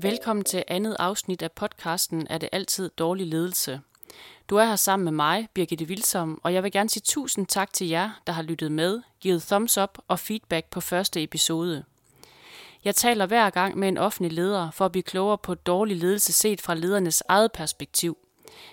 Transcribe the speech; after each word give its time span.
Velkommen 0.00 0.44
til 0.44 0.64
andet 0.68 0.96
afsnit 0.98 1.42
af 1.42 1.52
podcasten 1.52 2.26
Er 2.30 2.38
det 2.38 2.48
altid 2.52 2.90
dårlig 2.98 3.26
ledelse? 3.26 3.80
Du 4.48 4.56
er 4.56 4.64
her 4.64 4.76
sammen 4.76 5.04
med 5.04 5.12
mig, 5.12 5.48
Birgitte 5.54 5.84
Vilsom, 5.84 6.40
og 6.42 6.54
jeg 6.54 6.62
vil 6.62 6.72
gerne 6.72 6.90
sige 6.90 7.02
tusind 7.06 7.46
tak 7.46 7.72
til 7.72 7.88
jer, 7.88 8.10
der 8.26 8.32
har 8.32 8.42
lyttet 8.42 8.72
med, 8.72 9.00
givet 9.20 9.42
thumbs 9.42 9.78
up 9.78 9.98
og 10.08 10.18
feedback 10.18 10.70
på 10.70 10.80
første 10.80 11.22
episode. 11.22 11.84
Jeg 12.84 12.94
taler 12.94 13.26
hver 13.26 13.50
gang 13.50 13.78
med 13.78 13.88
en 13.88 13.98
offentlig 13.98 14.32
leder 14.32 14.70
for 14.70 14.84
at 14.84 14.92
blive 14.92 15.02
klogere 15.02 15.38
på 15.38 15.54
dårlig 15.54 15.96
ledelse 15.96 16.32
set 16.32 16.60
fra 16.60 16.74
ledernes 16.74 17.22
eget 17.28 17.52
perspektiv. 17.52 18.18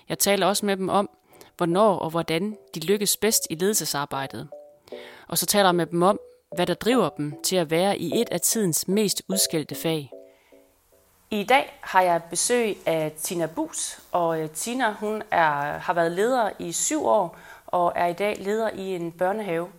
Jeg 0.09 0.19
taler 0.19 0.47
også 0.47 0.65
med 0.65 0.77
dem 0.77 0.89
om, 0.89 1.09
hvornår 1.57 1.99
og 1.99 2.09
hvordan 2.09 2.57
de 2.75 2.79
lykkes 2.79 3.17
bedst 3.17 3.47
i 3.49 3.55
ledelsesarbejdet. 3.55 4.49
Og 5.27 5.37
så 5.37 5.45
taler 5.45 5.67
jeg 5.67 5.75
med 5.75 5.85
dem 5.85 6.01
om, 6.01 6.19
hvad 6.55 6.67
der 6.67 6.73
driver 6.73 7.09
dem 7.09 7.41
til 7.43 7.55
at 7.55 7.71
være 7.71 7.97
i 7.97 8.21
et 8.21 8.29
af 8.31 8.41
tidens 8.41 8.87
mest 8.87 9.23
udskældte 9.27 9.75
fag. 9.75 10.11
I 11.33 11.43
dag 11.43 11.79
har 11.81 12.01
jeg 12.01 12.23
besøg 12.23 12.77
af 12.85 13.13
Tina 13.21 13.45
Bus, 13.45 13.99
og 14.11 14.39
øh, 14.39 14.49
Tina 14.49 14.93
hun 14.93 15.23
er, 15.31 15.77
har 15.77 15.93
været 15.93 16.11
leder 16.11 16.51
i 16.59 16.71
syv 16.71 17.05
år 17.05 17.37
og 17.67 17.93
er 17.95 18.05
i 18.05 18.13
dag 18.13 18.37
leder 18.39 18.69
i 18.69 18.95
en 18.95 19.11
børnehave. 19.11 19.71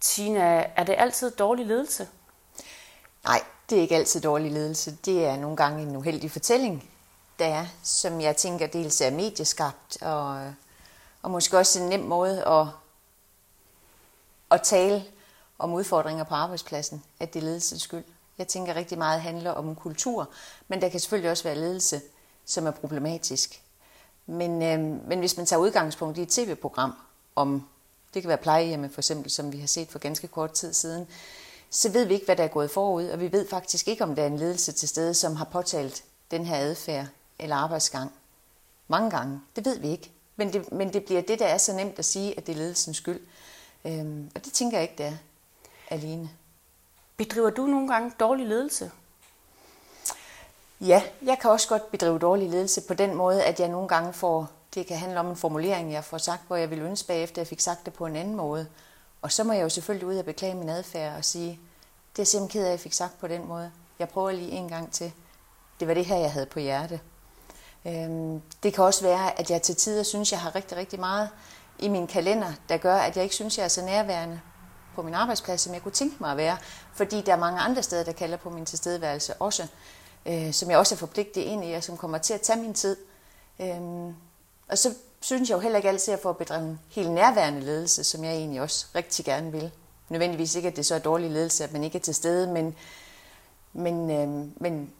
Tina, 0.00 0.64
er 0.76 0.84
det 0.84 0.94
altid 0.98 1.30
dårlig 1.30 1.66
ledelse? 1.66 2.08
Nej, 3.24 3.42
det 3.70 3.78
er 3.78 3.82
ikke 3.82 3.96
altid 3.96 4.20
dårlig 4.20 4.52
ledelse. 4.52 4.96
Det 5.04 5.26
er 5.26 5.36
nogle 5.36 5.56
gange 5.56 5.82
en 5.82 5.96
uheldig 5.96 6.30
fortælling, 6.30 6.90
der 7.38 7.46
er, 7.46 7.66
som 7.82 8.20
jeg 8.20 8.36
tænker 8.36 8.66
dels 8.66 9.00
er 9.00 9.10
medieskabt, 9.10 10.02
og, 10.02 10.36
øh, 10.36 10.52
og 11.22 11.30
måske 11.30 11.58
også 11.58 11.80
en 11.80 11.88
nem 11.88 12.00
måde 12.00 12.46
at, 12.46 12.66
at 14.50 14.62
tale 14.62 15.04
om 15.58 15.72
udfordringer 15.72 16.24
på 16.24 16.34
arbejdspladsen, 16.34 17.04
at 17.20 17.34
det 17.34 17.40
er 17.40 17.44
ledelsens 17.44 17.82
skyld. 17.82 18.04
Jeg 18.40 18.48
tænker 18.48 18.74
rigtig 18.74 18.98
meget 18.98 19.20
handler 19.20 19.50
om 19.50 19.74
kultur, 19.74 20.30
men 20.68 20.82
der 20.82 20.88
kan 20.88 21.00
selvfølgelig 21.00 21.30
også 21.30 21.44
være 21.44 21.54
ledelse, 21.54 22.00
som 22.44 22.66
er 22.66 22.70
problematisk. 22.70 23.62
Men, 24.26 24.62
øh, 24.62 25.08
men 25.08 25.18
hvis 25.18 25.36
man 25.36 25.46
tager 25.46 25.60
udgangspunkt 25.60 26.18
i 26.18 26.22
et 26.22 26.28
tv-program 26.28 26.92
om, 27.36 27.68
det 28.14 28.22
kan 28.22 28.28
være 28.28 28.38
plejehjemme 28.38 28.90
for 28.90 29.00
eksempel, 29.00 29.30
som 29.30 29.52
vi 29.52 29.58
har 29.58 29.66
set 29.66 29.88
for 29.88 29.98
ganske 29.98 30.28
kort 30.28 30.52
tid 30.52 30.72
siden, 30.72 31.06
så 31.70 31.90
ved 31.90 32.04
vi 32.04 32.14
ikke, 32.14 32.26
hvad 32.26 32.36
der 32.36 32.44
er 32.44 32.48
gået 32.48 32.70
forud, 32.70 33.04
og 33.04 33.20
vi 33.20 33.32
ved 33.32 33.48
faktisk 33.48 33.88
ikke, 33.88 34.04
om 34.04 34.14
der 34.14 34.22
er 34.22 34.26
en 34.26 34.38
ledelse 34.38 34.72
til 34.72 34.88
stede, 34.88 35.14
som 35.14 35.36
har 35.36 35.44
påtalt 35.44 36.04
den 36.30 36.46
her 36.46 36.56
adfærd 36.56 37.06
eller 37.38 37.56
arbejdsgang 37.56 38.12
mange 38.88 39.10
gange. 39.10 39.40
Det 39.56 39.64
ved 39.64 39.78
vi 39.78 39.88
ikke. 39.88 40.10
Men 40.36 40.52
det, 40.52 40.72
men 40.72 40.92
det 40.92 41.04
bliver 41.04 41.20
det, 41.20 41.38
der 41.38 41.46
er 41.46 41.58
så 41.58 41.72
nemt 41.72 41.98
at 41.98 42.04
sige, 42.04 42.38
at 42.38 42.46
det 42.46 42.52
er 42.52 42.56
ledelsens 42.56 42.96
skyld. 42.96 43.20
Øhm, 43.84 44.30
og 44.34 44.44
det 44.44 44.52
tænker 44.52 44.78
jeg 44.78 44.82
ikke, 44.82 44.98
det 44.98 45.06
er 45.06 45.16
alene. 45.90 46.30
Bedriver 47.20 47.50
du 47.50 47.66
nogle 47.66 47.88
gange 47.88 48.12
dårlig 48.20 48.46
ledelse? 48.46 48.90
Ja, 50.80 51.02
jeg 51.22 51.38
kan 51.38 51.50
også 51.50 51.68
godt 51.68 51.90
bedrive 51.90 52.18
dårlig 52.18 52.50
ledelse 52.50 52.80
på 52.80 52.94
den 52.94 53.14
måde, 53.14 53.44
at 53.44 53.60
jeg 53.60 53.68
nogle 53.68 53.88
gange 53.88 54.12
får, 54.12 54.50
det 54.74 54.86
kan 54.86 54.96
handle 54.96 55.20
om 55.20 55.26
en 55.26 55.36
formulering, 55.36 55.92
jeg 55.92 56.04
får 56.04 56.18
sagt, 56.18 56.42
hvor 56.46 56.56
jeg 56.56 56.70
vil 56.70 56.78
ønske 56.78 57.08
bagefter, 57.08 57.42
jeg 57.42 57.46
fik 57.46 57.60
sagt 57.60 57.84
det 57.84 57.92
på 57.92 58.06
en 58.06 58.16
anden 58.16 58.34
måde. 58.34 58.66
Og 59.22 59.32
så 59.32 59.44
må 59.44 59.52
jeg 59.52 59.62
jo 59.62 59.68
selvfølgelig 59.68 60.08
ud 60.08 60.16
og 60.16 60.24
beklage 60.24 60.54
min 60.54 60.68
adfærd 60.68 61.16
og 61.16 61.24
sige, 61.24 61.60
det 62.16 62.22
er 62.22 62.26
simpelthen 62.26 62.60
ked 62.60 62.66
af, 62.66 62.68
at 62.68 62.72
jeg 62.72 62.80
fik 62.80 62.92
sagt 62.92 63.20
på 63.20 63.28
den 63.28 63.48
måde. 63.48 63.72
Jeg 63.98 64.08
prøver 64.08 64.30
lige 64.30 64.50
en 64.50 64.68
gang 64.68 64.92
til. 64.92 65.12
Det 65.80 65.88
var 65.88 65.94
det 65.94 66.04
her, 66.04 66.16
jeg 66.16 66.32
havde 66.32 66.46
på 66.46 66.58
hjerte. 66.58 67.00
Øhm, 67.86 68.42
det 68.62 68.74
kan 68.74 68.84
også 68.84 69.02
være, 69.02 69.40
at 69.40 69.50
jeg 69.50 69.62
til 69.62 69.76
tider 69.76 70.02
synes, 70.02 70.32
jeg 70.32 70.40
har 70.40 70.54
rigtig, 70.54 70.76
rigtig 70.76 71.00
meget 71.00 71.28
i 71.78 71.88
min 71.88 72.06
kalender, 72.06 72.52
der 72.68 72.76
gør, 72.76 72.96
at 72.96 73.16
jeg 73.16 73.22
ikke 73.24 73.34
synes, 73.34 73.58
jeg 73.58 73.64
er 73.64 73.68
så 73.68 73.84
nærværende 73.84 74.40
på 74.94 75.02
min 75.02 75.14
arbejdsplads, 75.14 75.60
som 75.60 75.74
jeg 75.74 75.82
kunne 75.82 75.92
tænke 75.92 76.16
mig 76.20 76.30
at 76.30 76.36
være. 76.36 76.56
Fordi 76.94 77.20
der 77.20 77.32
er 77.32 77.38
mange 77.38 77.60
andre 77.60 77.82
steder, 77.82 78.04
der 78.04 78.12
kalder 78.12 78.36
på 78.36 78.50
min 78.50 78.66
tilstedeværelse 78.66 79.34
også, 79.34 79.66
øh, 80.26 80.52
som 80.52 80.70
jeg 80.70 80.78
også 80.78 80.94
er 80.94 80.98
forpligtet 80.98 81.40
ind 81.40 81.64
i, 81.64 81.72
og 81.72 81.84
som 81.84 81.96
kommer 81.96 82.18
til 82.18 82.34
at 82.34 82.40
tage 82.40 82.60
min 82.60 82.74
tid. 82.74 82.96
Øh, 83.60 83.80
og 84.68 84.78
så 84.78 84.94
synes 85.20 85.50
jeg 85.50 85.56
jo 85.56 85.60
heller 85.60 85.76
ikke 85.76 85.88
altid, 85.88 86.12
at 86.12 86.18
jeg 86.18 86.22
får 86.22 86.32
bedrevet 86.32 86.64
en 86.68 86.80
helt 86.88 87.10
nærværende 87.10 87.60
ledelse, 87.60 88.04
som 88.04 88.24
jeg 88.24 88.32
egentlig 88.32 88.60
også 88.60 88.86
rigtig 88.94 89.24
gerne 89.24 89.52
vil. 89.52 89.70
Nødvendigvis 90.08 90.54
ikke, 90.54 90.68
at 90.68 90.76
det 90.76 90.86
så 90.86 90.94
er 90.94 90.98
dårlig 90.98 91.30
ledelse, 91.30 91.64
at 91.64 91.72
man 91.72 91.84
ikke 91.84 91.98
er 91.98 92.02
til 92.02 92.14
stede, 92.14 92.52
men, 92.52 92.74
men, 93.72 94.10
øh, 94.10 94.48
men, 94.60 94.92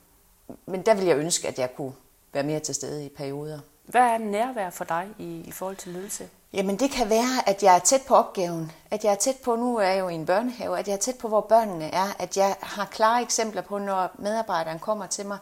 men 0.66 0.82
der 0.86 0.94
vil 0.94 1.04
jeg 1.04 1.16
ønske, 1.16 1.48
at 1.48 1.58
jeg 1.58 1.74
kunne 1.76 1.92
være 2.32 2.44
mere 2.44 2.60
til 2.60 2.74
stede 2.74 3.06
i 3.06 3.08
perioder. 3.08 3.60
Hvad 3.84 4.00
er 4.00 4.18
nærvær 4.18 4.70
for 4.70 4.84
dig 4.84 5.08
i, 5.18 5.40
i 5.46 5.52
forhold 5.52 5.76
til 5.76 5.92
ledelse? 5.92 6.28
Jamen 6.52 6.78
det 6.78 6.90
kan 6.90 7.10
være, 7.10 7.48
at 7.48 7.62
jeg 7.62 7.74
er 7.74 7.78
tæt 7.78 8.02
på 8.08 8.14
opgaven, 8.14 8.72
at 8.90 9.04
jeg 9.04 9.12
er 9.12 9.16
tæt 9.16 9.36
på, 9.44 9.56
nu 9.56 9.76
er 9.76 9.86
jeg 9.86 10.00
jo 10.00 10.08
i 10.08 10.14
en 10.14 10.26
børnehave, 10.26 10.78
at 10.78 10.88
jeg 10.88 10.94
er 10.94 10.98
tæt 10.98 11.18
på, 11.18 11.28
hvor 11.28 11.40
børnene 11.40 11.84
er, 11.94 12.06
at 12.18 12.36
jeg 12.36 12.56
har 12.60 12.84
klare 12.84 13.22
eksempler 13.22 13.62
på, 13.62 13.78
når 13.78 14.10
medarbejderen 14.18 14.78
kommer 14.78 15.06
til 15.06 15.26
mig 15.26 15.38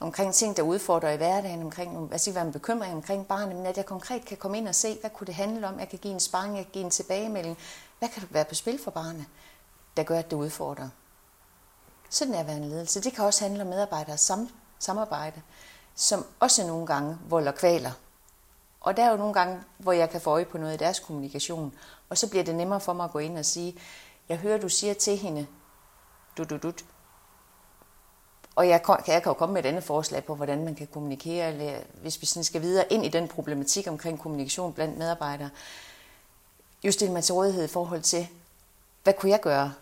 omkring 0.00 0.34
ting, 0.34 0.56
der 0.56 0.62
udfordrer 0.62 1.10
i 1.10 1.16
hverdagen, 1.16 1.62
omkring, 1.62 1.98
hvad 1.98 2.18
siger, 2.18 2.32
hvad 2.32 2.42
en 2.42 2.52
bekymring 2.52 2.94
omkring 2.94 3.26
barnet, 3.26 3.56
men 3.56 3.66
at 3.66 3.76
jeg 3.76 3.86
konkret 3.86 4.24
kan 4.24 4.36
komme 4.36 4.58
ind 4.58 4.68
og 4.68 4.74
se, 4.74 4.98
hvad 5.00 5.10
kunne 5.10 5.26
det 5.26 5.34
handle 5.34 5.68
om, 5.68 5.78
jeg 5.78 5.88
kan 5.88 5.98
give 5.98 6.14
en 6.14 6.20
sparring, 6.20 6.56
jeg 6.56 6.64
kan 6.64 6.72
give 6.72 6.84
en 6.84 6.90
tilbagemelding, 6.90 7.58
hvad 7.98 8.08
kan 8.08 8.22
være 8.30 8.44
på 8.44 8.54
spil 8.54 8.82
for 8.84 8.90
barnet, 8.90 9.24
der 9.96 10.02
gør, 10.02 10.18
at 10.18 10.30
det 10.30 10.36
udfordrer. 10.36 10.88
Sådan 12.10 12.34
er 12.34 12.56
en 12.56 12.64
ledelse. 12.64 13.00
Det 13.00 13.12
kan 13.12 13.24
også 13.24 13.44
handle 13.44 13.62
om 13.62 13.68
medarbejderes 13.68 14.30
sam- 14.30 14.52
samarbejde, 14.78 15.42
som 15.94 16.26
også 16.40 16.66
nogle 16.66 16.86
gange 16.86 17.18
volder 17.28 17.52
kvaler 17.52 17.90
og 18.84 18.96
der 18.96 19.04
er 19.04 19.10
jo 19.10 19.16
nogle 19.16 19.34
gange, 19.34 19.60
hvor 19.78 19.92
jeg 19.92 20.10
kan 20.10 20.20
få 20.20 20.30
øje 20.30 20.44
på 20.44 20.58
noget 20.58 20.72
af 20.72 20.78
deres 20.78 21.00
kommunikation, 21.00 21.74
og 22.08 22.18
så 22.18 22.30
bliver 22.30 22.44
det 22.44 22.54
nemmere 22.54 22.80
for 22.80 22.92
mig 22.92 23.04
at 23.04 23.10
gå 23.10 23.18
ind 23.18 23.38
og 23.38 23.44
sige, 23.44 23.76
jeg 24.28 24.36
hører, 24.38 24.58
du 24.58 24.68
siger 24.68 24.94
til 24.94 25.16
hende, 25.16 25.46
du, 26.38 26.44
du, 26.44 26.56
du. 26.56 26.72
Og 28.54 28.68
jeg 28.68 28.82
kan, 28.82 28.96
jeg 29.06 29.22
kan 29.22 29.30
jo 29.30 29.34
komme 29.34 29.52
med 29.52 29.64
et 29.64 29.68
andet 29.68 29.84
forslag 29.84 30.24
på, 30.24 30.34
hvordan 30.34 30.64
man 30.64 30.74
kan 30.74 30.86
kommunikere, 30.86 31.48
eller 31.48 31.78
hvis 32.02 32.20
vi 32.20 32.26
sådan 32.26 32.44
skal 32.44 32.62
videre 32.62 32.92
ind 32.92 33.04
i 33.04 33.08
den 33.08 33.28
problematik 33.28 33.86
omkring 33.88 34.20
kommunikation 34.20 34.72
blandt 34.72 34.98
medarbejdere. 34.98 35.50
Jo 36.84 36.92
stille 36.92 37.12
mig 37.12 37.24
til 37.24 37.34
rådighed 37.34 37.64
i 37.64 37.68
forhold 37.68 38.02
til, 38.02 38.28
hvad 39.02 39.12
kunne 39.12 39.30
jeg 39.30 39.40
gøre? 39.40 39.74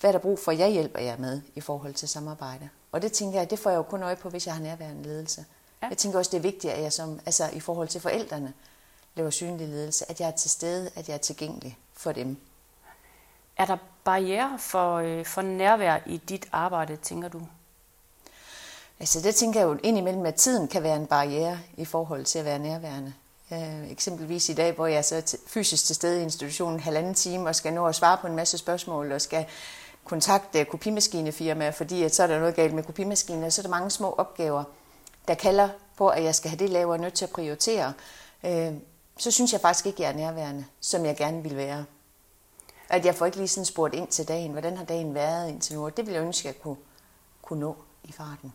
Hvad 0.00 0.10
er 0.10 0.12
der 0.12 0.18
brug 0.18 0.38
for, 0.38 0.52
jeg 0.52 0.70
hjælper 0.70 1.00
jer 1.00 1.16
med 1.16 1.40
i 1.54 1.60
forhold 1.60 1.94
til 1.94 2.08
samarbejde? 2.08 2.68
Og 2.92 3.02
det 3.02 3.12
tænker 3.12 3.38
jeg, 3.38 3.50
det 3.50 3.58
får 3.58 3.70
jeg 3.70 3.76
jo 3.76 3.82
kun 3.82 4.02
øje 4.02 4.16
på, 4.16 4.28
hvis 4.28 4.46
jeg 4.46 4.54
har 4.54 4.62
nærværende 4.62 5.02
ledelse. 5.02 5.44
Ja. 5.82 5.88
Jeg 5.88 5.98
tænker 5.98 6.18
også, 6.18 6.30
det 6.30 6.36
er 6.38 6.42
vigtigt, 6.42 6.72
at 6.72 6.82
jeg 6.82 6.92
som, 6.92 7.20
altså 7.26 7.50
i 7.52 7.60
forhold 7.60 7.88
til 7.88 8.00
forældrene 8.00 8.52
laver 9.14 9.30
synlig 9.30 9.68
ledelse, 9.68 10.10
at 10.10 10.20
jeg 10.20 10.26
er 10.26 10.36
til 10.36 10.50
stede, 10.50 10.90
at 10.94 11.08
jeg 11.08 11.14
er 11.14 11.18
tilgængelig 11.18 11.78
for 11.92 12.12
dem. 12.12 12.36
Er 13.56 13.66
der 13.66 13.76
barriere 14.04 14.58
for, 14.58 14.96
øh, 14.96 15.26
for 15.26 15.42
nærvær 15.42 15.98
i 16.06 16.16
dit 16.16 16.48
arbejde, 16.52 16.96
tænker 16.96 17.28
du? 17.28 17.42
Altså 19.00 19.20
det 19.20 19.34
tænker 19.34 19.60
jeg 19.60 19.66
jo 19.66 19.78
indimellem, 19.82 20.26
at 20.26 20.34
tiden 20.34 20.68
kan 20.68 20.82
være 20.82 20.96
en 20.96 21.06
barriere 21.06 21.58
i 21.76 21.84
forhold 21.84 22.24
til 22.24 22.38
at 22.38 22.44
være 22.44 22.58
nærværende. 22.58 23.12
Øh, 23.52 23.90
eksempelvis 23.90 24.48
i 24.48 24.54
dag, 24.54 24.72
hvor 24.72 24.86
jeg 24.86 25.04
så 25.04 25.16
er 25.16 25.36
fysisk 25.46 25.84
til 25.84 25.94
stede 25.94 26.20
i 26.20 26.22
institutionen 26.22 26.80
halvanden 26.80 27.14
time 27.14 27.48
og 27.48 27.56
skal 27.56 27.72
nå 27.72 27.86
at 27.86 27.94
svare 27.94 28.18
på 28.20 28.26
en 28.26 28.36
masse 28.36 28.58
spørgsmål 28.58 29.12
og 29.12 29.20
skal 29.20 29.46
kontakte 30.04 30.64
kopimaskinefirmaer, 30.64 31.70
fordi 31.70 32.02
at 32.02 32.14
så 32.14 32.22
er 32.22 32.26
der 32.26 32.38
noget 32.38 32.54
galt 32.54 32.74
med 32.74 32.82
kopimaskinen, 32.82 33.44
og 33.44 33.52
så 33.52 33.60
er 33.60 33.62
der 33.62 33.70
mange 33.70 33.90
små 33.90 34.14
opgaver, 34.18 34.64
der 35.28 35.34
kalder 35.34 35.68
på, 35.96 36.08
at 36.08 36.24
jeg 36.24 36.34
skal 36.34 36.50
have 36.50 36.58
det 36.58 36.70
lavet 36.70 36.92
og 36.92 37.00
nødt 37.00 37.14
til 37.14 37.24
at 37.24 37.30
prioritere, 37.30 37.92
øh, 38.44 38.72
så 39.18 39.30
synes 39.30 39.52
jeg 39.52 39.60
faktisk 39.60 39.86
ikke, 39.86 40.02
jeg 40.02 40.08
er 40.08 40.16
nærværende, 40.16 40.64
som 40.80 41.04
jeg 41.04 41.16
gerne 41.16 41.42
vil 41.42 41.56
være. 41.56 41.84
At 42.88 43.04
jeg 43.04 43.14
får 43.14 43.26
ikke 43.26 43.38
lige 43.38 43.48
sådan 43.48 43.64
spurgt 43.64 43.94
ind 43.94 44.08
til 44.08 44.28
dagen, 44.28 44.52
hvordan 44.52 44.76
har 44.76 44.84
dagen 44.84 45.14
været 45.14 45.48
indtil 45.48 45.76
nu, 45.76 45.88
det 45.88 46.06
vil 46.06 46.14
jeg 46.14 46.22
ønske, 46.22 46.48
at 46.48 46.54
jeg 46.54 46.62
kunne, 46.62 46.76
kunne 47.42 47.60
nå 47.60 47.76
i 48.04 48.12
farten. 48.12 48.52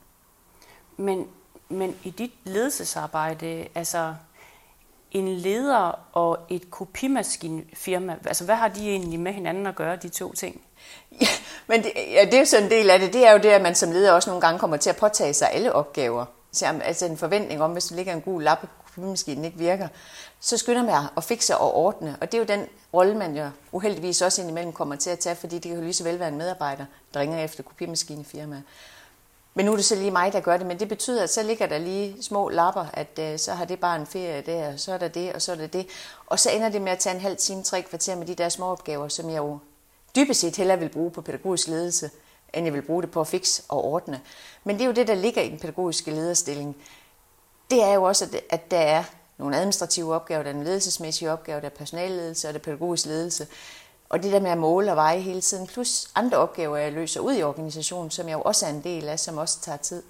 Men, 0.98 1.28
men 1.70 1.96
i 2.04 2.10
dit 2.10 2.32
ledelsesarbejde, 2.44 3.68
altså 3.76 4.16
en 5.12 5.28
leder 5.28 6.00
og 6.14 6.40
et 6.50 6.72
kopimaskinfirma, 6.72 8.18
altså 8.26 8.46
hvad 8.46 8.56
har 8.56 8.68
de 8.68 8.90
egentlig 8.90 9.20
med 9.20 9.34
hinanden 9.34 9.68
at 9.68 9.76
gøre, 9.76 9.96
de 9.96 10.10
to 10.10 10.34
ting? 10.34 10.62
Ja, 11.22 11.28
men 11.68 11.84
det, 11.84 11.92
ja, 11.96 12.26
det 12.26 12.34
er 12.34 12.40
jo 12.40 12.46
sådan 12.46 12.64
en 12.64 12.72
del 12.72 12.90
af 12.90 13.00
det. 13.00 13.14
Det 13.14 13.28
er 13.28 13.32
jo 13.32 13.38
det, 13.38 13.50
at 13.50 13.62
man 13.62 13.76
som 13.76 13.92
leder 13.92 14.12
også 14.12 14.30
nogle 14.30 14.42
gange 14.42 14.60
kommer 14.60 14.78
til 14.78 14.90
at 14.90 14.96
påtage 14.96 15.34
sig 15.34 15.52
alle 15.52 15.74
opgaver 15.74 16.26
altså 16.62 17.06
en 17.06 17.18
forventning 17.18 17.62
om, 17.62 17.72
hvis 17.72 17.86
du 17.86 17.96
ligger 17.96 18.14
en 18.14 18.22
gul 18.22 18.44
lap, 18.44 18.68
kopimaskinen 18.86 19.46
ikke 19.46 19.58
virker, 19.58 19.88
så 20.40 20.58
skynder 20.58 20.84
man 20.84 21.04
at 21.18 21.24
fikse 21.24 21.58
og 21.58 21.74
ordne. 21.74 22.18
Og 22.22 22.32
det 22.32 22.38
er 22.38 22.42
jo 22.42 22.60
den 22.60 22.68
rolle, 22.94 23.18
man 23.18 23.38
jo 23.38 23.50
uheldigvis 23.72 24.22
også 24.22 24.42
indimellem 24.42 24.74
kommer 24.74 24.96
til 24.96 25.10
at 25.10 25.20
tage, 25.20 25.36
fordi 25.36 25.56
det 25.56 25.64
kan 25.64 25.76
jo 25.76 25.82
lige 25.82 25.94
så 25.94 26.04
vel 26.04 26.20
være 26.20 26.30
en 26.30 26.38
medarbejder, 26.38 26.86
der 27.14 27.20
ringer 27.20 27.44
efter 27.44 27.64
kopimaskinefirmaet. 27.64 28.64
Men 29.56 29.66
nu 29.66 29.72
er 29.72 29.76
det 29.76 29.86
så 29.86 29.96
lige 29.96 30.12
mig, 30.12 30.34
der 30.34 30.40
gør 30.40 30.58
det, 30.58 30.66
men 30.66 30.80
det 30.80 30.90
betyder, 30.90 31.24
at 31.24 31.30
så 31.30 31.44
ligger 31.44 31.66
der 31.66 31.78
lige 31.78 32.24
små 32.24 32.50
lapper, 32.50 32.86
at 32.94 33.20
øh, 33.20 33.40
så 33.40 33.54
har 33.54 33.66
det 33.66 33.80
bare 33.80 33.96
en 33.96 34.08
ferie 34.08 34.42
der, 34.42 34.74
og 34.74 34.80
så 34.80 34.94
er 34.94 34.98
der 34.98 35.08
det, 35.08 35.34
og 35.34 35.42
så 35.42 35.52
er 35.52 35.56
der 35.56 35.68
det. 35.68 35.88
Og 36.28 36.40
så 36.40 36.50
ender 36.50 36.70
det 36.70 36.82
med 36.82 36.92
at 36.92 37.00
tage 37.00 37.16
en 37.16 37.22
halv 37.22 37.38
time, 37.38 37.64
tre 37.64 37.82
kvarter 37.82 38.16
med 38.16 38.28
de 38.28 38.36
der 38.36 38.50
små 38.50 38.66
opgaver, 38.66 39.08
som 39.08 39.30
jeg 39.30 39.38
jo 39.38 39.60
dybest 40.16 40.40
set 40.40 40.56
hellere 40.56 40.80
vil 40.80 40.90
bruge 40.90 41.12
på 41.12 41.22
pædagogisk 41.22 41.68
ledelse, 41.68 42.10
end 42.54 42.66
jeg 42.66 42.74
vil 42.74 42.82
bruge 42.82 43.02
det 43.02 43.12
på 43.12 43.22
at 43.22 43.28
fikse 43.28 43.64
og 43.70 43.86
ordne. 43.86 44.22
Men 44.64 44.76
det 44.76 44.82
er 44.82 44.88
jo 44.88 44.94
det, 44.94 45.08
der 45.08 45.16
ligger 45.16 45.42
i 45.42 45.50
den 45.50 45.60
pædagogiske 45.60 46.12
lederstilling. 46.12 46.76
Det 47.70 47.84
er 47.84 47.94
jo 47.94 48.04
også, 48.04 48.40
at 48.50 48.72
der 48.72 48.80
er 48.80 49.04
nogle 49.38 49.58
administrative 49.58 50.16
opgaver, 50.16 50.44
der 50.44 50.50
er 50.50 50.56
en 50.56 50.64
ledelsesmæssige 50.64 51.32
opgave, 51.32 51.62
der 51.62 51.66
er 51.66 51.70
personalledelse 51.70 52.48
og 52.48 52.54
der 52.54 52.60
er 52.60 52.64
pædagogisk 52.64 53.06
ledelse. 53.06 53.48
Og 54.10 54.24
det 54.24 54.32
der 54.32 54.40
med 54.40 54.52
at 54.52 54.58
måle 54.58 54.92
og 54.92 54.96
veje 54.96 55.20
hele 55.20 55.42
tiden, 55.42 55.68
plus 55.68 56.12
andre 56.16 56.38
opgaver, 56.38 56.78
jeg 56.78 56.94
løser 56.94 57.20
ud 57.20 57.34
i 57.34 57.44
organisationen, 57.44 58.12
som 58.12 58.28
jeg 58.28 58.34
jo 58.34 58.42
også 58.42 58.66
er 58.66 58.70
en 58.70 58.84
del 58.84 59.10
af, 59.10 59.20
som 59.20 59.38
også 59.38 59.60
tager 59.60 59.78
tid. 59.78 60.04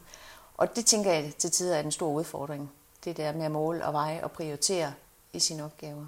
Og 0.58 0.76
det 0.76 0.86
tænker 0.86 1.12
jeg 1.12 1.34
til 1.38 1.52
tider 1.52 1.76
er 1.76 1.80
en 1.80 1.92
stor 1.92 2.12
udfordring. 2.12 2.72
Det 3.06 3.18
der 3.18 3.34
med 3.34 3.46
at 3.46 3.52
måle 3.52 3.86
og 3.86 3.94
veje 3.94 4.24
og 4.24 4.32
prioritere 4.32 4.94
i 5.34 5.40
sine 5.40 5.64
opgaver. 5.64 6.06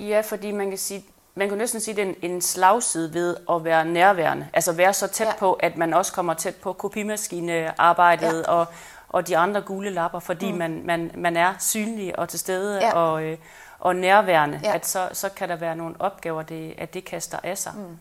Ja, 0.00 0.20
fordi 0.20 0.50
man 0.50 0.68
kan 0.68 0.78
sige, 0.78 1.04
man 1.38 1.48
kan 1.48 1.58
næsten 1.58 1.80
sige, 1.80 1.96
det 1.96 2.02
er 2.02 2.08
en, 2.08 2.32
en 2.32 2.40
slagside 2.40 3.14
ved 3.14 3.36
at 3.50 3.64
være 3.64 3.84
nærværende. 3.84 4.48
Altså 4.52 4.72
være 4.72 4.92
så 4.92 5.06
tæt 5.06 5.26
ja. 5.26 5.32
på, 5.38 5.52
at 5.52 5.76
man 5.76 5.94
også 5.94 6.12
kommer 6.12 6.34
tæt 6.34 6.54
på 6.54 6.72
kopimaskinearbejdet 6.72 8.44
ja. 8.46 8.52
og, 8.52 8.66
og 9.08 9.28
de 9.28 9.36
andre 9.36 9.60
gule 9.60 9.90
lapper, 9.90 10.18
fordi 10.18 10.52
mm. 10.52 10.58
man, 10.58 10.82
man, 10.84 11.10
man 11.14 11.36
er 11.36 11.54
synlig 11.58 12.18
og 12.18 12.28
til 12.28 12.38
stede 12.38 12.78
ja. 12.80 12.92
og, 12.92 13.22
øh, 13.22 13.38
og 13.78 13.96
nærværende. 13.96 14.60
Ja. 14.64 14.74
At 14.74 14.86
så, 14.86 15.08
så 15.12 15.28
kan 15.28 15.48
der 15.48 15.56
være 15.56 15.76
nogle 15.76 15.94
opgaver, 15.98 16.42
det, 16.42 16.74
at 16.78 16.94
det 16.94 17.04
kaster 17.04 17.38
af 17.42 17.58
sig. 17.58 17.72
Mm. 17.76 17.98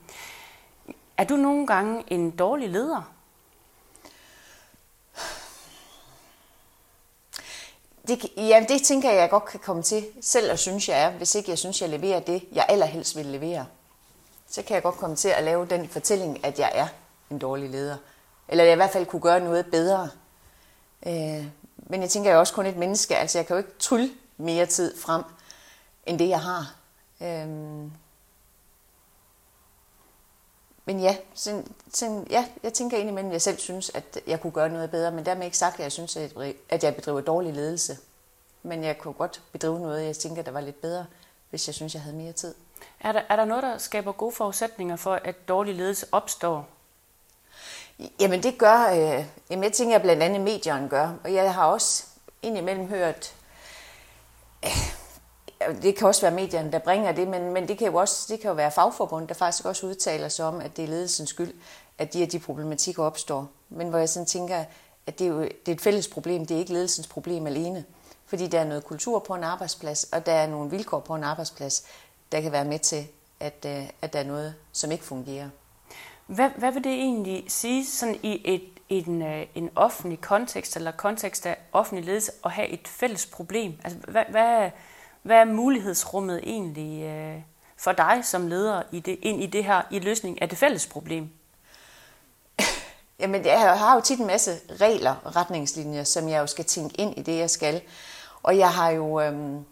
Er 1.17 1.23
du 1.23 1.35
nogle 1.35 1.67
gange 1.67 2.03
en 2.07 2.31
dårlig 2.31 2.69
leder? 2.69 3.14
Det, 8.07 8.25
ja, 8.37 8.65
det 8.69 8.83
tænker 8.83 9.09
jeg, 9.09 9.19
jeg 9.19 9.29
godt 9.29 9.45
kan 9.45 9.59
komme 9.59 9.83
til 9.83 10.05
selv 10.21 10.51
og 10.51 10.59
synes, 10.59 10.89
jeg 10.89 11.01
er, 11.01 11.11
hvis 11.11 11.35
ikke 11.35 11.49
jeg 11.49 11.57
synes, 11.57 11.81
jeg 11.81 11.89
leverer 11.89 12.19
det, 12.19 12.43
jeg 12.51 12.65
allerhelst 12.69 13.15
vil 13.15 13.25
levere. 13.25 13.65
Så 14.49 14.61
kan 14.61 14.73
jeg 14.73 14.83
godt 14.83 14.95
komme 14.95 15.15
til 15.15 15.29
at 15.29 15.43
lave 15.43 15.65
den 15.65 15.89
fortælling, 15.89 16.45
at 16.45 16.59
jeg 16.59 16.71
er 16.73 16.87
en 17.31 17.39
dårlig 17.39 17.69
leder. 17.69 17.97
Eller 18.47 18.63
jeg 18.63 18.73
i 18.73 18.75
hvert 18.75 18.91
fald 18.91 19.05
kunne 19.05 19.21
gøre 19.21 19.39
noget 19.39 19.65
bedre. 19.65 20.09
Øh, 21.05 21.45
men 21.77 22.01
jeg 22.01 22.09
tænker, 22.09 22.29
jeg 22.29 22.35
er 22.35 22.39
også 22.39 22.53
kun 22.53 22.65
et 22.65 22.77
menneske, 22.77 23.17
altså 23.17 23.37
jeg 23.37 23.47
kan 23.47 23.53
jo 23.53 23.57
ikke 23.57 23.79
trylle 23.79 24.09
mere 24.37 24.65
tid 24.65 24.97
frem, 24.97 25.23
end 26.05 26.19
det 26.19 26.29
jeg 26.29 26.41
har. 26.41 26.75
Øh, 27.21 27.47
men 30.85 30.99
ja, 30.99 31.17
sådan, 31.33 31.67
sådan, 31.93 32.27
ja, 32.29 32.47
jeg 32.63 32.73
tænker 32.73 32.97
indimellem, 32.97 33.29
at 33.29 33.33
jeg 33.33 33.41
selv 33.41 33.57
synes, 33.57 33.91
at 33.93 34.19
jeg 34.27 34.41
kunne 34.41 34.51
gøre 34.51 34.69
noget 34.69 34.91
bedre, 34.91 35.11
men 35.11 35.25
dermed 35.25 35.45
ikke 35.45 35.57
sagt, 35.57 35.73
at 35.75 35.83
jeg 35.83 35.91
synes, 35.91 36.17
at 36.69 36.83
jeg 36.83 36.95
bedriver 36.95 37.21
dårlig 37.21 37.53
ledelse. 37.53 37.97
Men 38.63 38.83
jeg 38.83 38.97
kunne 38.97 39.13
godt 39.13 39.41
bedrive 39.51 39.79
noget, 39.79 40.05
jeg 40.05 40.15
tænker, 40.15 40.41
der 40.41 40.51
var 40.51 40.61
lidt 40.61 40.81
bedre, 40.81 41.05
hvis 41.49 41.67
jeg 41.67 41.75
synes, 41.75 41.93
jeg 41.93 42.01
havde 42.01 42.15
mere 42.15 42.31
tid. 42.31 42.55
Er 42.99 43.11
der, 43.11 43.21
er 43.29 43.35
der 43.35 43.45
noget, 43.45 43.63
der 43.63 43.77
skaber 43.77 44.11
gode 44.11 44.35
forudsætninger 44.35 44.95
for, 44.95 45.13
at 45.13 45.47
dårlig 45.47 45.75
ledelse 45.75 46.05
opstår? 46.11 46.67
Jamen 48.19 48.43
det 48.43 48.57
gør, 48.57 48.89
øh, 48.91 49.25
jamen 49.49 49.63
jeg 49.63 49.73
tænker 49.73 49.97
blandt 49.97 50.23
andet 50.23 50.41
medierne 50.41 50.89
gør, 50.89 51.13
og 51.23 51.33
jeg 51.33 51.53
har 51.53 51.65
også 51.65 52.05
indimellem 52.41 52.87
hørt, 52.87 53.33
øh, 54.65 54.94
det 55.81 55.97
kan 55.97 56.07
også 56.07 56.21
være 56.21 56.31
medierne, 56.31 56.71
der 56.71 56.79
bringer 56.79 57.11
det, 57.11 57.27
men, 57.27 57.53
men 57.53 57.67
det 57.67 57.77
kan 57.77 57.87
jo 57.87 57.95
også 57.95 58.25
det 58.33 58.39
kan 58.39 58.49
jo 58.49 58.55
være 58.55 58.71
fagforbund, 58.71 59.27
der 59.27 59.33
faktisk 59.33 59.65
også 59.65 59.87
udtaler 59.87 60.29
sig 60.29 60.45
om, 60.45 60.61
at 60.61 60.77
det 60.77 60.83
er 60.83 60.87
ledelsens 60.87 61.29
skyld, 61.29 61.53
at 61.97 62.13
de 62.13 62.19
her 62.19 62.25
de 62.25 62.39
problematikker 62.39 63.03
opstår. 63.03 63.47
Men 63.69 63.89
hvor 63.89 63.99
jeg 63.99 64.09
sådan 64.09 64.25
tænker, 64.25 64.63
at 65.07 65.19
det 65.19 65.27
er 65.27 65.31
jo 65.31 65.41
det 65.41 65.67
er 65.67 65.71
et 65.71 65.81
fælles 65.81 66.07
problem, 66.07 66.45
det 66.45 66.55
er 66.55 66.59
ikke 66.59 66.73
ledelsens 66.73 67.07
problem 67.07 67.47
alene. 67.47 67.85
Fordi 68.25 68.47
der 68.47 68.59
er 68.59 68.65
noget 68.65 68.85
kultur 68.85 69.19
på 69.19 69.33
en 69.33 69.43
arbejdsplads, 69.43 70.03
og 70.03 70.25
der 70.25 70.31
er 70.31 70.47
nogle 70.47 70.69
vilkår 70.69 70.99
på 70.99 71.15
en 71.15 71.23
arbejdsplads, 71.23 71.85
der 72.31 72.41
kan 72.41 72.51
være 72.51 72.65
med 72.65 72.79
til, 72.79 73.07
at, 73.39 73.65
øh, 73.65 73.89
at 74.01 74.13
der 74.13 74.19
er 74.19 74.23
noget, 74.23 74.55
som 74.71 74.91
ikke 74.91 75.03
fungerer. 75.03 75.49
Hvad, 76.27 76.49
hvad 76.49 76.71
vil 76.71 76.83
det 76.83 76.91
egentlig 76.91 77.45
sige 77.47 77.85
sådan 77.85 78.19
i 78.23 78.41
et, 78.45 78.63
en, 78.89 79.21
øh, 79.21 79.45
en 79.55 79.69
offentlig 79.75 80.21
kontekst, 80.21 80.75
eller 80.75 80.91
kontekst 80.91 81.45
af 81.45 81.57
offentlig 81.73 82.05
ledelse, 82.05 82.31
at 82.45 82.51
have 82.51 82.67
et 82.67 82.87
fælles 82.87 83.25
problem? 83.25 83.73
Altså, 83.83 83.99
hvad, 83.99 84.23
hvad, 84.29 84.69
hvad 85.25 85.37
er 85.37 85.45
mulighedsrummet 85.45 86.39
egentlig 86.43 87.03
øh, 87.03 87.41
for 87.77 87.91
dig 87.91 88.21
som 88.23 88.47
leder 88.47 88.83
i 88.91 88.99
det, 88.99 89.19
ind 89.21 89.43
i 89.43 89.45
det 89.45 89.63
her 89.63 89.81
i 89.91 89.99
løsning 89.99 90.41
af 90.41 90.49
det 90.49 90.57
fælles 90.57 90.87
problem? 90.87 91.29
Jamen, 93.19 93.45
jeg 93.45 93.79
har 93.79 93.95
jo 93.95 94.01
tit 94.01 94.19
en 94.19 94.27
masse 94.27 94.51
regler 94.81 95.15
og 95.23 95.35
retningslinjer, 95.35 96.03
som 96.03 96.29
jeg 96.29 96.39
jo 96.39 96.47
skal 96.47 96.65
tænke 96.65 96.95
ind 96.95 97.17
i 97.17 97.21
det, 97.21 97.37
jeg 97.37 97.49
skal. 97.49 97.81
Og 98.43 98.57
jeg 98.57 98.73
har 98.73 98.89
jo, 98.89 99.21
øhm, 99.21 99.65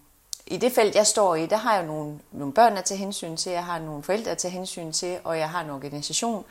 i 0.48 0.58
det 0.58 0.72
felt, 0.72 0.96
jeg 0.96 1.08
står 1.08 1.36
i, 1.36 1.46
der 1.46 1.58
har 1.58 1.76
jeg 1.76 1.86
nogle, 1.86 2.20
nogle 2.32 2.54
børn 2.54 2.78
at 2.78 2.86
tage 2.86 2.98
hensyn 2.98 3.38
til, 3.38 3.52
jeg 3.52 3.66
har 3.66 3.80
nogle 3.80 4.04
forældre 4.04 4.32
at 4.32 4.38
tage 4.38 4.52
hensyn 4.52 4.92
til, 4.92 5.20
og 5.24 5.38
jeg 5.38 5.50
har 5.50 5.62
en 5.62 5.70
organisation 5.70 6.46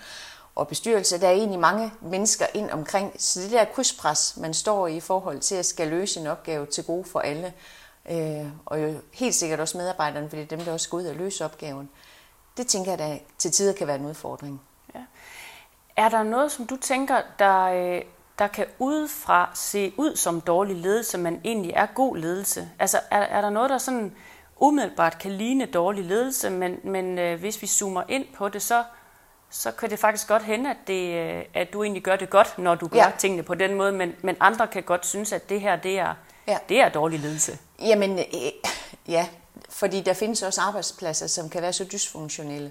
og 0.54 0.69
bestyrelse. 0.69 1.20
Der 1.20 1.28
er 1.28 1.32
egentlig 1.32 1.60
mange 1.60 1.93
mennesker 2.00 2.46
ind 2.54 2.70
omkring. 2.70 3.14
Så 3.19 3.40
det 3.40 3.50
der 3.50 3.64
krydspres, 3.64 4.37
man 4.37 4.54
står 4.54 4.87
i 4.87 4.96
i 4.96 5.00
forhold 5.00 5.40
til 5.40 5.54
at 5.54 5.66
skal 5.66 5.88
løse 5.88 6.20
en 6.20 6.26
opgave 6.26 6.66
til 6.66 6.84
gode 6.84 7.04
for 7.04 7.20
alle, 7.20 7.52
øh, 8.10 8.46
og 8.66 8.82
jo 8.82 8.94
helt 9.12 9.34
sikkert 9.34 9.60
også 9.60 9.78
medarbejderne, 9.78 10.28
fordi 10.28 10.43
det 10.43 10.52
er 10.52 10.56
dem, 10.56 10.64
der 10.64 10.72
også 10.72 10.84
skal 10.84 10.96
ud 10.96 11.04
og 11.04 11.14
løse 11.14 11.44
opgaven. 11.44 11.90
Det 12.56 12.66
tænker 12.66 12.93
jeg, 12.93 12.99
der 12.99 13.19
til 13.38 13.52
tider 13.52 13.72
kan 13.72 13.87
være 13.87 13.96
en 13.96 14.06
udfordring. 14.06 14.60
Ja. 14.94 15.00
Er 15.96 16.08
der 16.08 16.22
noget, 16.22 16.52
som 16.52 16.66
du 16.66 16.76
tænker, 16.76 17.20
der, 17.38 17.62
øh, 17.64 18.02
der 18.38 18.46
kan 18.46 18.66
udefra 18.78 19.50
se 19.54 19.93
ud 19.96 20.16
som 20.16 20.40
dårlig 20.40 20.76
ledelse, 20.76 21.19
men 21.19 21.40
egentlig 21.44 21.72
er 21.76 21.87
god 21.87 22.16
ledelse? 22.16 22.69
Altså 22.78 23.00
er, 23.10 23.20
er 23.20 23.40
der 23.40 23.50
noget, 23.50 23.70
der 23.70 23.78
sådan 23.78 24.14
umiddelbart 24.56 25.19
kan 25.19 25.31
ligne 25.31 25.66
dårlig 25.66 26.04
ledelse, 26.04 26.50
men, 26.50 26.81
men 26.84 27.19
øh, 27.19 27.40
hvis 27.40 27.62
vi 27.62 27.66
zoomer 27.66 28.02
ind 28.08 28.25
på 28.34 28.49
det, 28.49 28.62
så, 28.62 28.84
så 29.50 29.72
kan 29.72 29.90
det 29.90 29.99
faktisk 29.99 30.28
godt 30.28 30.43
hende, 30.43 30.70
at, 30.70 30.76
det, 30.87 31.14
øh, 31.14 31.44
at 31.54 31.72
du 31.72 31.82
egentlig 31.82 32.02
gør 32.02 32.16
det 32.16 32.31
godt, 32.31 32.58
når 32.58 32.75
du 32.75 32.88
gør 32.88 32.99
ja. 32.99 33.12
tingene 33.19 33.43
på 33.43 33.54
den 33.54 33.75
måde, 33.75 33.93
men, 33.93 34.14
men 34.22 34.37
andre 34.40 34.66
kan 34.66 34.82
godt 34.82 35.06
synes, 35.06 35.32
at 35.32 35.49
det 35.49 35.60
her 35.60 35.76
det 35.76 35.99
er, 35.99 36.14
ja. 36.46 36.58
det 36.69 36.81
er 36.81 36.88
dårlig 36.88 37.20
ledelse. 37.20 37.58
Jamen, 37.82 38.19
øh, 38.19 38.25
ja, 39.08 39.29
fordi 39.69 40.00
der 40.00 40.14
findes 40.14 40.43
også 40.43 40.61
arbejdspladser, 40.61 41.26
som 41.26 41.49
kan 41.49 41.62
være 41.62 41.73
så 41.73 41.84
dysfunktionelle, 41.93 42.70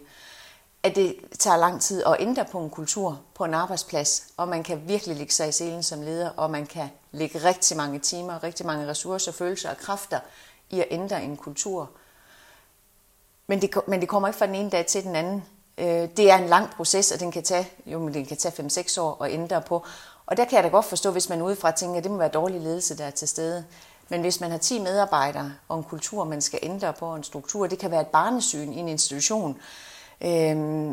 at 0.84 0.96
det 0.96 1.16
tager 1.40 1.58
lang 1.58 1.81
tid 1.81 2.04
at 2.04 2.16
ændre 2.19 2.46
på 2.46 2.60
en 2.60 2.69
kultur 2.69 3.22
på 3.36 3.46
en 3.46 3.54
arbejdsplads, 3.54 4.28
og 4.38 4.48
man 4.48 4.63
kan 4.63 4.88
virkelig 4.88 5.16
lægge 5.16 5.34
sig 5.34 5.50
i 5.50 5.52
selen 5.52 5.84
som 5.84 6.02
leder, 6.02 6.30
og 6.30 6.52
man 6.52 6.66
kan 6.66 6.90
lægge 7.12 7.44
rigtig 7.44 7.78
mange 7.78 8.00
timer, 8.00 8.44
rigtig 8.44 8.66
mange 8.66 8.88
ressourcer, 8.88 9.31
følelser 9.31 9.69
og 9.69 9.78
kræfter 9.78 10.19
i 10.69 10.80
at 10.80 10.88
ændre 10.92 11.24
en 11.24 11.38
kultur. 11.38 11.90
Men 13.48 13.62
det, 13.62 13.75
men 13.88 14.02
det 14.02 14.10
kommer 14.10 14.28
ikke 14.28 14.38
fra 14.38 14.48
den 14.48 14.56
ene 14.56 14.69
dag 14.69 14.86
til 14.86 15.04
den 15.04 15.16
anden. 15.16 15.44
Øh, 15.78 16.10
det 16.18 16.31
er 16.31 16.36
en 16.36 16.50
lang 16.50 16.69
proces, 16.69 17.12
og 17.12 17.19
den 17.19 17.31
kan 17.31 17.44
tage, 17.44 17.69
jo, 17.86 18.10
den 18.10 18.25
kan 18.25 18.38
tage 18.38 18.68
5-6 18.68 19.02
år 19.02 19.24
at 19.24 19.31
ændre 19.31 19.62
på. 19.62 19.86
Og 20.25 20.38
der 20.38 20.46
kan 20.46 20.56
jeg 20.56 20.64
da 20.64 20.69
godt 20.69 20.86
forstå, 20.86 21.12
hvis 21.12 21.30
man 21.30 21.42
udefra 21.42 21.72
tænker, 21.72 21.98
at 21.98 22.04
det 22.04 22.12
må 22.12 22.18
være 22.18 22.30
dårlig 22.30 22.62
ledelse, 22.62 22.98
der 22.98 23.06
er 23.06 23.12
til 23.12 23.28
stede. 23.28 23.66
Men 24.12 24.22
hvis 24.22 24.42
man 24.42 24.52
har 24.52 24.58
10 24.58 24.80
medarbejdere 24.80 25.54
og 25.68 25.78
en 25.78 25.83
kultur, 25.83 26.24
man 26.24 26.42
skal 26.42 26.59
ændre 26.64 26.94
på, 26.94 27.16
en 27.16 27.24
struktur, 27.24 27.68
det 27.68 27.80
kan 27.80 27.92
være 27.92 28.02
et 28.02 28.07
barnesyn 28.07 28.74
i 28.74 28.78
en 28.78 28.88
institution, 28.88 29.57
øh, 30.21 30.92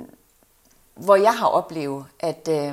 hvor 0.94 1.16
jeg 1.16 1.38
har 1.38 1.46
oplevet, 1.46 2.04
at 2.20 2.48
øh, 2.48 2.72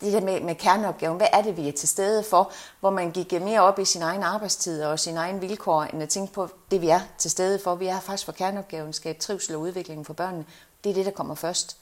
det 0.00 0.12
der 0.12 0.20
med, 0.20 0.40
med 0.40 0.54
kerneopgaven, 0.54 1.16
hvad 1.16 1.26
er 1.32 1.42
det, 1.42 1.56
vi 1.56 1.68
er 1.68 1.72
til 1.72 1.88
stede 1.88 2.24
for, 2.24 2.52
hvor 2.80 2.90
man 2.90 3.10
gik 3.10 3.32
mere 3.32 3.60
op 3.60 3.78
i 3.78 3.84
sin 3.84 4.02
egen 4.02 4.22
arbejdstid 4.22 4.84
og 4.84 4.98
sin 4.98 5.16
egen 5.16 5.40
vilkår, 5.40 5.82
end 5.82 6.02
at 6.02 6.08
tænke 6.08 6.32
på 6.32 6.48
det, 6.70 6.80
vi 6.80 6.88
er 6.88 7.00
til 7.18 7.30
stede 7.30 7.58
for. 7.64 7.74
Vi 7.74 7.86
er 7.86 8.00
faktisk 8.00 8.24
for 8.24 8.32
kerneopgaven, 8.32 8.92
skabe 8.92 9.18
trivsel 9.18 9.54
og 9.54 9.60
udvikling 9.60 10.06
for 10.06 10.12
børnene. 10.12 10.44
Det 10.84 10.90
er 10.90 10.94
det, 10.94 11.06
der 11.06 11.12
kommer 11.12 11.34
først. 11.34 11.76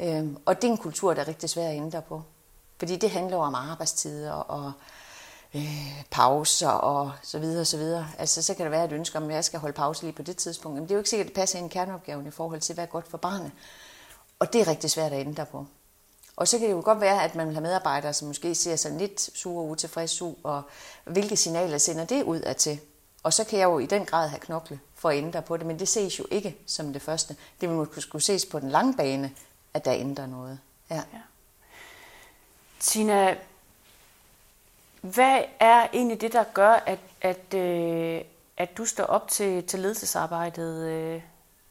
Øh, 0.00 0.26
og 0.46 0.62
det 0.62 0.68
er 0.68 0.72
en 0.72 0.78
kultur, 0.78 1.14
der 1.14 1.20
er 1.20 1.28
rigtig 1.28 1.50
svær 1.50 1.68
at 1.68 1.76
ændre 1.76 2.02
på. 2.02 2.22
Fordi 2.78 2.96
det 2.96 3.10
handler 3.10 3.36
om 3.36 3.54
arbejdstider 3.54 4.32
og 4.32 4.72
øh, 5.56 6.04
pauser 6.10 6.68
og 6.68 7.12
så 7.22 7.38
videre 7.38 7.60
og 7.60 7.66
så 7.66 7.76
videre. 7.76 8.08
Altså, 8.18 8.42
så 8.42 8.54
kan 8.54 8.64
der 8.64 8.70
være 8.70 8.84
et 8.84 8.92
ønske 8.92 9.18
om, 9.18 9.28
at 9.28 9.34
jeg 9.34 9.44
skal 9.44 9.60
holde 9.60 9.74
pause 9.74 10.02
lige 10.02 10.12
på 10.12 10.22
det 10.22 10.36
tidspunkt. 10.36 10.74
Men 10.74 10.82
det 10.82 10.90
er 10.90 10.94
jo 10.94 11.00
ikke 11.00 11.10
sikkert, 11.10 11.26
at 11.26 11.28
det 11.28 11.40
passer 11.40 11.58
ind 11.58 11.66
i 11.66 11.72
kerneopgaven 11.72 12.26
i 12.26 12.30
forhold 12.30 12.60
til, 12.60 12.74
hvad 12.74 12.84
er 12.84 12.88
godt 12.88 13.08
for 13.08 13.18
barnet. 13.18 13.52
Og 14.38 14.52
det 14.52 14.60
er 14.60 14.68
rigtig 14.68 14.90
svært 14.90 15.12
at 15.12 15.20
ændre 15.20 15.46
på. 15.46 15.66
Og 16.36 16.48
så 16.48 16.58
kan 16.58 16.68
det 16.68 16.74
jo 16.74 16.82
godt 16.84 17.00
være, 17.00 17.24
at 17.24 17.34
man 17.34 17.46
vil 17.46 17.54
have 17.54 17.62
medarbejdere, 17.62 18.12
som 18.12 18.28
måske 18.28 18.54
ser 18.54 18.76
sig 18.76 18.92
lidt 18.92 19.20
sure 19.20 19.64
og 19.64 19.68
utilfredse 19.68 20.24
ud, 20.24 20.34
og 20.42 20.62
hvilke 21.04 21.36
signaler 21.36 21.78
sender 21.78 22.04
det 22.04 22.22
ud 22.22 22.40
af 22.40 22.56
til. 22.56 22.80
Og 23.22 23.32
så 23.32 23.44
kan 23.44 23.58
jeg 23.58 23.64
jo 23.64 23.78
i 23.78 23.86
den 23.86 24.04
grad 24.04 24.28
have 24.28 24.40
knokle 24.40 24.80
for 24.94 25.10
at 25.10 25.16
ændre 25.16 25.42
på 25.42 25.56
det, 25.56 25.66
men 25.66 25.78
det 25.78 25.88
ses 25.88 26.18
jo 26.18 26.26
ikke 26.30 26.56
som 26.66 26.92
det 26.92 27.02
første. 27.02 27.36
Det 27.60 27.68
vil 27.68 27.76
måske 27.76 28.00
skulle 28.00 28.22
ses 28.22 28.46
på 28.46 28.60
den 28.60 28.70
lange 28.70 28.94
bane, 28.94 29.32
at 29.74 29.84
der 29.84 29.92
ændrer 29.92 30.26
noget. 30.26 30.58
Ja. 30.90 30.94
ja. 30.94 31.20
Tina, 32.80 33.36
hvad 35.14 35.40
er 35.60 35.86
egentlig 35.92 36.20
det, 36.20 36.32
der 36.32 36.44
gør, 36.54 36.82
at, 36.86 36.98
at, 37.22 37.54
øh, 37.54 38.20
at 38.56 38.78
du 38.78 38.84
står 38.84 39.04
op 39.04 39.28
til, 39.28 39.64
til 39.64 39.80
ledelsesarbejdet 39.80 40.86
øh, 40.86 41.20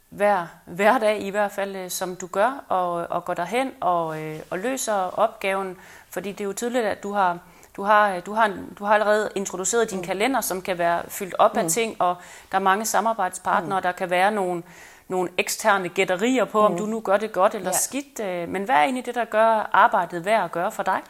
hver, 0.10 0.48
hver 0.66 0.98
dag, 0.98 1.22
i 1.22 1.30
hvert 1.30 1.52
fald, 1.52 1.76
øh, 1.76 1.90
som 1.90 2.16
du 2.16 2.28
gør, 2.28 2.64
og, 2.70 2.92
og 2.92 3.26
går 3.26 3.34
derhen 3.34 3.72
og, 3.82 4.22
øh, 4.22 4.40
og 4.50 4.60
løser 4.60 4.94
opgaven? 4.94 5.78
Fordi 6.10 6.32
det 6.32 6.42
er 6.42 6.46
jo 6.46 6.54
tydeligt, 6.54 6.86
at 6.86 7.04
du 7.04 7.12
har, 7.12 7.40
du 7.76 7.84
har, 7.84 8.20
du 8.20 8.34
har, 8.34 8.54
du 8.80 8.86
har 8.86 8.94
allerede 8.94 9.30
introduceret 9.36 9.92
din 9.92 9.98
mm. 10.00 10.06
kalender, 10.06 10.42
som 10.42 10.62
kan 10.62 10.78
være 10.78 11.04
fyldt 11.08 11.36
op 11.40 11.54
mm. 11.54 11.60
af 11.60 11.70
ting, 11.70 12.02
og 12.02 12.16
der 12.52 12.58
er 12.58 12.62
mange 12.62 12.86
samarbejdspartnere, 12.86 13.80
mm. 13.80 13.84
der 13.84 13.92
kan 13.92 14.10
være 14.10 14.32
nogle, 14.32 14.64
nogle 15.08 15.30
eksterne 15.38 15.90
gætterier 15.90 16.46
på, 16.46 16.68
mm. 16.68 16.74
om 16.74 16.80
du 16.80 16.86
nu 16.86 17.00
gør 17.00 17.18
det 17.18 17.32
godt 17.32 17.56
eller 17.56 17.70
ja. 17.70 17.78
skidt. 17.78 18.20
Øh, 18.20 18.50
men 18.50 18.64
hvad 18.64 18.76
er 18.76 18.84
egentlig 18.84 19.06
det, 19.06 19.16
der 19.16 19.26
gør 19.26 19.70
arbejdet 19.74 20.26
værd 20.26 20.44
at 20.44 20.52
gøre 20.52 20.72
for 20.72 20.84
dig? 20.84 21.02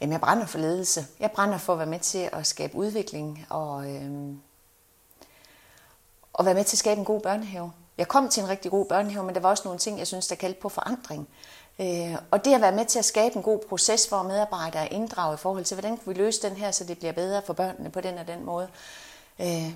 Jamen, 0.00 0.12
jeg 0.12 0.20
brænder 0.20 0.46
for 0.46 0.58
ledelse. 0.58 1.06
Jeg 1.20 1.30
brænder 1.30 1.58
for 1.58 1.72
at 1.72 1.78
være 1.78 1.88
med 1.88 1.98
til 1.98 2.28
at 2.32 2.46
skabe 2.46 2.74
udvikling 2.74 3.46
og, 3.48 3.90
øhm, 3.90 4.40
og 6.32 6.44
være 6.44 6.54
med 6.54 6.64
til 6.64 6.74
at 6.74 6.78
skabe 6.78 6.98
en 6.98 7.04
god 7.04 7.20
børnehave. 7.20 7.72
jeg 7.98 8.08
kom 8.08 8.28
til 8.28 8.42
en 8.42 8.48
rigtig 8.48 8.70
god 8.70 8.86
børnehave, 8.86 9.24
men 9.24 9.34
der 9.34 9.40
var 9.40 9.48
også 9.48 9.62
nogle 9.64 9.78
ting, 9.78 9.98
jeg 9.98 10.06
synes, 10.06 10.26
der 10.26 10.36
kaldte 10.36 10.60
på 10.60 10.68
forandring. 10.68 11.28
Øh, 11.80 12.14
og 12.30 12.44
det 12.44 12.54
at 12.54 12.60
være 12.60 12.72
med 12.72 12.84
til 12.84 12.98
at 12.98 13.04
skabe 13.04 13.36
en 13.36 13.42
god 13.42 13.58
proces, 13.68 14.04
hvor 14.04 14.22
medarbejdere 14.22 14.82
er 14.82 14.88
inddraget 14.88 15.36
i 15.36 15.40
forhold 15.40 15.64
til, 15.64 15.74
hvordan 15.74 15.96
kan 15.96 16.12
vi 16.12 16.18
løse 16.18 16.48
den 16.48 16.56
her, 16.56 16.70
så 16.70 16.84
det 16.84 16.98
bliver 16.98 17.12
bedre 17.12 17.42
for 17.46 17.52
børnene 17.52 17.90
på 17.90 18.00
den 18.00 18.18
og 18.18 18.26
den 18.26 18.44
måde. 18.44 18.68
Øh, 19.40 19.72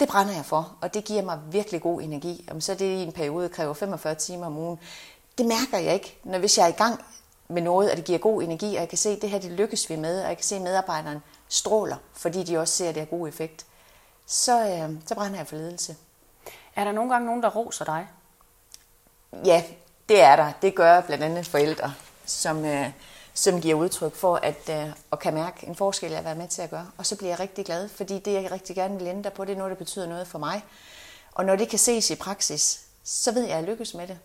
det 0.00 0.08
brænder 0.08 0.34
jeg 0.34 0.44
for, 0.44 0.76
og 0.80 0.94
det 0.94 1.04
giver 1.04 1.22
mig 1.22 1.40
virkelig 1.50 1.82
god 1.82 2.02
energi. 2.02 2.48
Om 2.50 2.60
så 2.60 2.74
det 2.74 2.84
i 2.84 3.02
en 3.02 3.12
periode 3.12 3.48
kræver 3.48 3.74
45 3.74 4.14
timer 4.14 4.46
om 4.46 4.58
ugen, 4.58 4.78
det 5.38 5.46
mærker 5.46 5.78
jeg 5.78 5.94
ikke, 5.94 6.18
når 6.24 6.38
hvis 6.38 6.58
jeg 6.58 6.64
er 6.64 6.68
i 6.68 6.76
gang 6.76 7.04
med 7.48 7.62
noget, 7.62 7.90
og 7.90 7.96
det 7.96 8.04
giver 8.04 8.18
god 8.18 8.42
energi, 8.42 8.66
og 8.66 8.80
jeg 8.80 8.88
kan 8.88 8.98
se, 8.98 9.10
at 9.10 9.22
det 9.22 9.30
her 9.30 9.38
det 9.38 9.50
lykkes 9.50 9.90
vi 9.90 9.96
med, 9.96 10.22
og 10.22 10.28
jeg 10.28 10.36
kan 10.36 10.44
se, 10.44 10.56
at 10.56 10.62
medarbejderen 10.62 11.18
stråler, 11.48 11.96
fordi 12.12 12.42
de 12.42 12.58
også 12.58 12.74
ser, 12.74 12.88
at 12.88 12.94
det 12.94 13.00
har 13.00 13.18
god 13.18 13.28
effekt, 13.28 13.66
så, 14.26 14.60
øh, 14.60 14.90
så 15.06 15.14
brænder 15.14 15.36
jeg 15.36 15.46
for 15.46 15.56
ledelse. 15.56 15.96
Er 16.76 16.84
der 16.84 16.92
nogle 16.92 17.10
gange 17.10 17.26
nogen, 17.26 17.42
der 17.42 17.50
roser 17.50 17.84
dig? 17.84 18.08
Ja, 19.44 19.62
det 20.08 20.22
er 20.22 20.36
der. 20.36 20.52
Det 20.62 20.74
gør 20.74 21.00
blandt 21.00 21.24
andet 21.24 21.46
forældre, 21.46 21.94
som, 22.24 22.64
øh, 22.64 22.90
som 23.38 23.60
giver 23.60 23.74
udtryk 23.74 24.14
for 24.14 24.36
at, 24.36 24.68
øh, 24.70 24.92
at 25.12 25.18
kan 25.18 25.34
mærke 25.34 25.66
en 25.66 25.74
forskel 25.74 26.12
at 26.12 26.24
være 26.24 26.34
med 26.34 26.48
til 26.48 26.62
at 26.62 26.70
gøre. 26.70 26.90
Og 26.96 27.06
så 27.06 27.16
bliver 27.16 27.30
jeg 27.30 27.40
rigtig 27.40 27.66
glad, 27.66 27.88
fordi 27.88 28.18
det, 28.18 28.32
jeg 28.32 28.52
rigtig 28.52 28.76
gerne 28.76 28.98
vil 28.98 29.06
ændre 29.06 29.30
på, 29.30 29.44
det 29.44 29.52
er 29.52 29.56
noget, 29.56 29.70
der 29.70 29.76
betyder 29.76 30.06
noget 30.06 30.28
for 30.28 30.38
mig. 30.38 30.64
Og 31.32 31.44
når 31.44 31.56
det 31.56 31.68
kan 31.68 31.78
ses 31.78 32.10
i 32.10 32.14
praksis, 32.14 32.86
så 33.04 33.32
ved 33.32 33.42
jeg, 33.42 33.50
at 33.50 33.56
jeg 33.56 33.68
lykkes 33.68 33.94
med 33.94 34.06
det. 34.08 34.18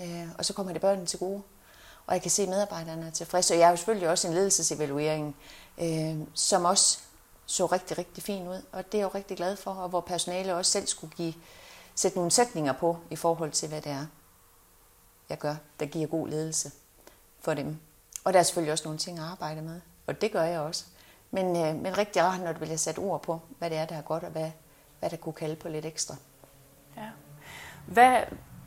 Øh, 0.00 0.28
og 0.38 0.44
så 0.44 0.52
kommer 0.52 0.72
det 0.72 0.80
børnene 0.80 1.06
til 1.06 1.18
gode. 1.18 1.42
Og 2.06 2.14
jeg 2.14 2.22
kan 2.22 2.30
se, 2.30 2.42
at 2.42 2.48
medarbejderne 2.48 3.06
er 3.06 3.10
tilfredse. 3.10 3.54
Og 3.54 3.58
jeg 3.58 3.66
har 3.66 3.70
jo 3.70 3.76
selvfølgelig 3.76 4.08
også 4.08 4.28
en 4.28 4.34
ledelsesevaluering, 4.34 5.36
øh, 5.80 6.16
som 6.34 6.64
også 6.64 6.98
så 7.46 7.66
rigtig, 7.66 7.98
rigtig 7.98 8.22
fin 8.22 8.48
ud. 8.48 8.62
Og 8.72 8.86
det 8.86 8.94
er 8.94 8.98
jeg 8.98 9.04
jo 9.04 9.18
rigtig 9.18 9.36
glad 9.36 9.56
for, 9.56 9.70
og 9.70 9.88
hvor 9.88 10.00
personale 10.00 10.54
også 10.54 10.72
selv 10.72 10.86
skulle 10.86 11.14
give, 11.16 11.34
sætte 11.94 12.18
nogle 12.18 12.30
sætninger 12.30 12.72
på 12.72 12.98
i 13.10 13.16
forhold 13.16 13.50
til, 13.50 13.68
hvad 13.68 13.80
det 13.80 13.92
er, 13.92 14.06
jeg 15.28 15.38
gør, 15.38 15.56
der 15.80 15.86
giver 15.86 16.06
god 16.06 16.28
ledelse 16.28 16.70
for 17.40 17.54
dem. 17.54 17.80
Og 18.24 18.32
der 18.32 18.38
er 18.38 18.42
selvfølgelig 18.42 18.72
også 18.72 18.84
nogle 18.84 18.98
ting 18.98 19.18
at 19.18 19.24
arbejde 19.24 19.62
med, 19.62 19.80
og 20.06 20.20
det 20.20 20.32
gør 20.32 20.42
jeg 20.42 20.60
også. 20.60 20.84
Men, 21.30 21.56
øh, 21.56 21.82
men 21.82 21.98
rigtig 21.98 22.22
rart, 22.22 22.40
når 22.40 22.52
du 22.52 22.58
vil 22.58 22.78
sætte 22.78 22.98
ord 22.98 23.22
på, 23.22 23.40
hvad 23.58 23.70
det 23.70 23.78
er, 23.78 23.86
der 23.86 23.96
er 23.96 24.02
godt, 24.02 24.24
og 24.24 24.30
hvad, 24.30 24.50
hvad 25.00 25.10
der 25.10 25.16
kunne 25.16 25.32
kalde 25.32 25.56
på 25.56 25.68
lidt 25.68 25.86
ekstra. 25.86 26.14
Ja. 26.96 27.02
Hvad, 27.86 28.16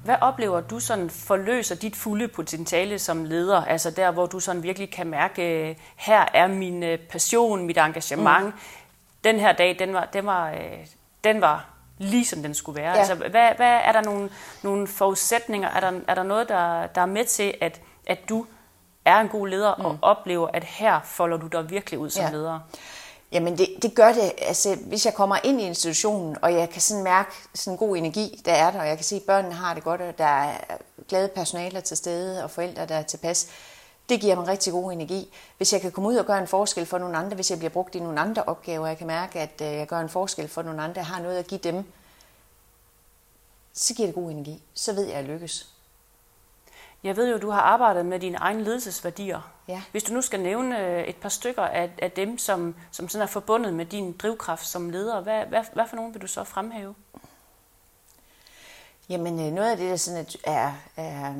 hvad 0.03 0.15
oplever 0.21 0.61
du 0.61 0.79
sådan 0.79 1.09
forløser 1.09 1.75
dit 1.75 1.95
fulde 1.95 2.27
potentiale 2.27 2.99
som 2.99 3.23
leder? 3.23 3.65
Altså 3.65 3.91
der, 3.91 4.11
hvor 4.11 4.25
du 4.25 4.39
sådan 4.39 4.63
virkelig 4.63 4.91
kan 4.91 5.07
mærke, 5.07 5.77
her 5.95 6.25
er 6.33 6.47
min 6.47 6.83
øh, 6.83 6.99
passion, 6.99 7.65
mit 7.65 7.77
engagement. 7.77 8.45
Mm. 8.45 8.51
Den 9.23 9.39
her 9.39 9.53
dag, 9.53 9.79
den 9.79 9.93
var, 9.93 10.05
den 10.13 10.25
var, 10.25 10.51
øh, 10.51 10.87
den 11.23 11.41
var 11.41 11.69
lige 11.97 12.25
som 12.25 12.41
den 12.41 12.53
skulle 12.53 12.81
være. 12.81 12.91
Ja. 12.91 12.97
Altså, 12.97 13.15
hvad, 13.15 13.49
hvad, 13.55 13.79
er 13.83 13.91
der 13.91 14.01
nogle, 14.01 14.29
nogle 14.63 14.87
forudsætninger? 14.87 15.69
Er 15.69 15.79
der, 15.79 15.99
er 16.07 16.15
der 16.15 16.23
noget, 16.23 16.49
der, 16.49 16.87
der 16.87 17.01
er 17.01 17.05
med 17.05 17.25
til, 17.25 17.53
at, 17.61 17.81
at 18.07 18.29
du 18.29 18.45
er 19.05 19.19
en 19.19 19.27
god 19.27 19.47
leder 19.47 19.75
mm. 19.75 19.85
og 19.85 19.97
oplever, 20.01 20.47
at 20.53 20.63
her 20.63 20.99
folder 21.03 21.37
du 21.37 21.47
dig 21.47 21.69
virkelig 21.69 21.99
ud 21.99 22.09
som 22.09 22.25
ja. 22.25 22.31
leder? 22.31 22.59
Jamen 23.31 23.57
det, 23.57 23.67
det 23.81 23.95
gør 23.95 24.13
det, 24.13 24.31
altså 24.37 24.75
hvis 24.75 25.05
jeg 25.05 25.13
kommer 25.13 25.37
ind 25.43 25.61
i 25.61 25.63
institutionen, 25.63 26.37
og 26.41 26.53
jeg 26.53 26.69
kan 26.69 26.81
sådan 26.81 27.03
mærke 27.03 27.31
sådan 27.53 27.73
en 27.73 27.77
god 27.77 27.97
energi, 27.97 28.41
der 28.45 28.51
er 28.51 28.71
der, 28.71 28.79
og 28.79 28.87
jeg 28.87 28.97
kan 28.97 29.03
se, 29.03 29.15
at 29.15 29.21
børnene 29.21 29.55
har 29.55 29.73
det 29.73 29.83
godt, 29.83 30.01
og 30.01 30.17
der 30.17 30.25
er 30.25 30.57
glade 31.07 31.27
personaler 31.27 31.79
til 31.79 31.97
stede, 31.97 32.43
og 32.43 32.51
forældre, 32.51 32.85
der 32.85 32.95
er 32.95 33.01
tilpas, 33.01 33.47
det 34.09 34.21
giver 34.21 34.35
mig 34.35 34.47
rigtig 34.47 34.73
god 34.73 34.91
energi. 34.91 35.33
Hvis 35.57 35.73
jeg 35.73 35.81
kan 35.81 35.91
komme 35.91 36.09
ud 36.09 36.15
og 36.15 36.25
gøre 36.25 36.39
en 36.39 36.47
forskel 36.47 36.85
for 36.85 36.97
nogle 36.97 37.17
andre, 37.17 37.35
hvis 37.35 37.51
jeg 37.51 37.57
bliver 37.57 37.71
brugt 37.71 37.95
i 37.95 37.99
nogle 37.99 38.19
andre 38.19 38.43
opgaver, 38.43 38.87
jeg 38.87 38.97
kan 38.97 39.07
mærke, 39.07 39.39
at 39.39 39.61
øh, 39.61 39.67
jeg 39.67 39.87
gør 39.87 39.99
en 39.99 40.09
forskel 40.09 40.47
for 40.47 40.61
nogle 40.61 40.81
andre, 40.81 40.97
jeg 40.97 41.05
har 41.05 41.21
noget 41.21 41.37
at 41.37 41.47
give 41.47 41.59
dem, 41.63 41.83
så 43.73 43.93
giver 43.93 44.07
det 44.07 44.15
god 44.15 44.31
energi. 44.31 44.63
Så 44.73 44.93
ved 44.93 45.03
jeg, 45.03 45.13
at 45.13 45.17
jeg 45.17 45.33
lykkes. 45.33 45.72
Jeg 47.03 47.17
ved 47.17 47.31
jo, 47.31 47.37
du 47.37 47.49
har 47.49 47.61
arbejdet 47.61 48.05
med 48.05 48.19
dine 48.19 48.37
egne 48.37 48.63
ledelsesværdier. 48.63 49.51
Ja. 49.67 49.81
Hvis 49.91 50.03
du 50.03 50.13
nu 50.13 50.21
skal 50.21 50.39
nævne 50.39 50.79
øh, 50.79 51.03
et 51.03 51.15
par 51.15 51.29
stykker 51.29 51.63
af, 51.63 51.91
af 52.01 52.11
dem, 52.11 52.37
som, 52.37 52.75
som 52.91 53.09
sådan 53.09 53.23
er 53.23 53.27
forbundet 53.27 53.73
med 53.73 53.85
din 53.85 54.11
drivkraft 54.11 54.67
som 54.67 54.89
leder, 54.89 55.21
hvad, 55.21 55.45
hvad, 55.45 55.63
hvad 55.73 55.83
for 55.89 55.95
nogen 55.95 56.13
vil 56.13 56.21
du 56.21 56.27
så 56.27 56.43
fremhæve? 56.43 56.95
Jamen 59.09 59.39
øh, 59.39 59.53
noget 59.53 59.71
af 59.71 59.77
det, 59.77 59.89
der 59.89 59.95
sådan 59.95 60.25
er, 60.43 60.71
er, 60.97 61.33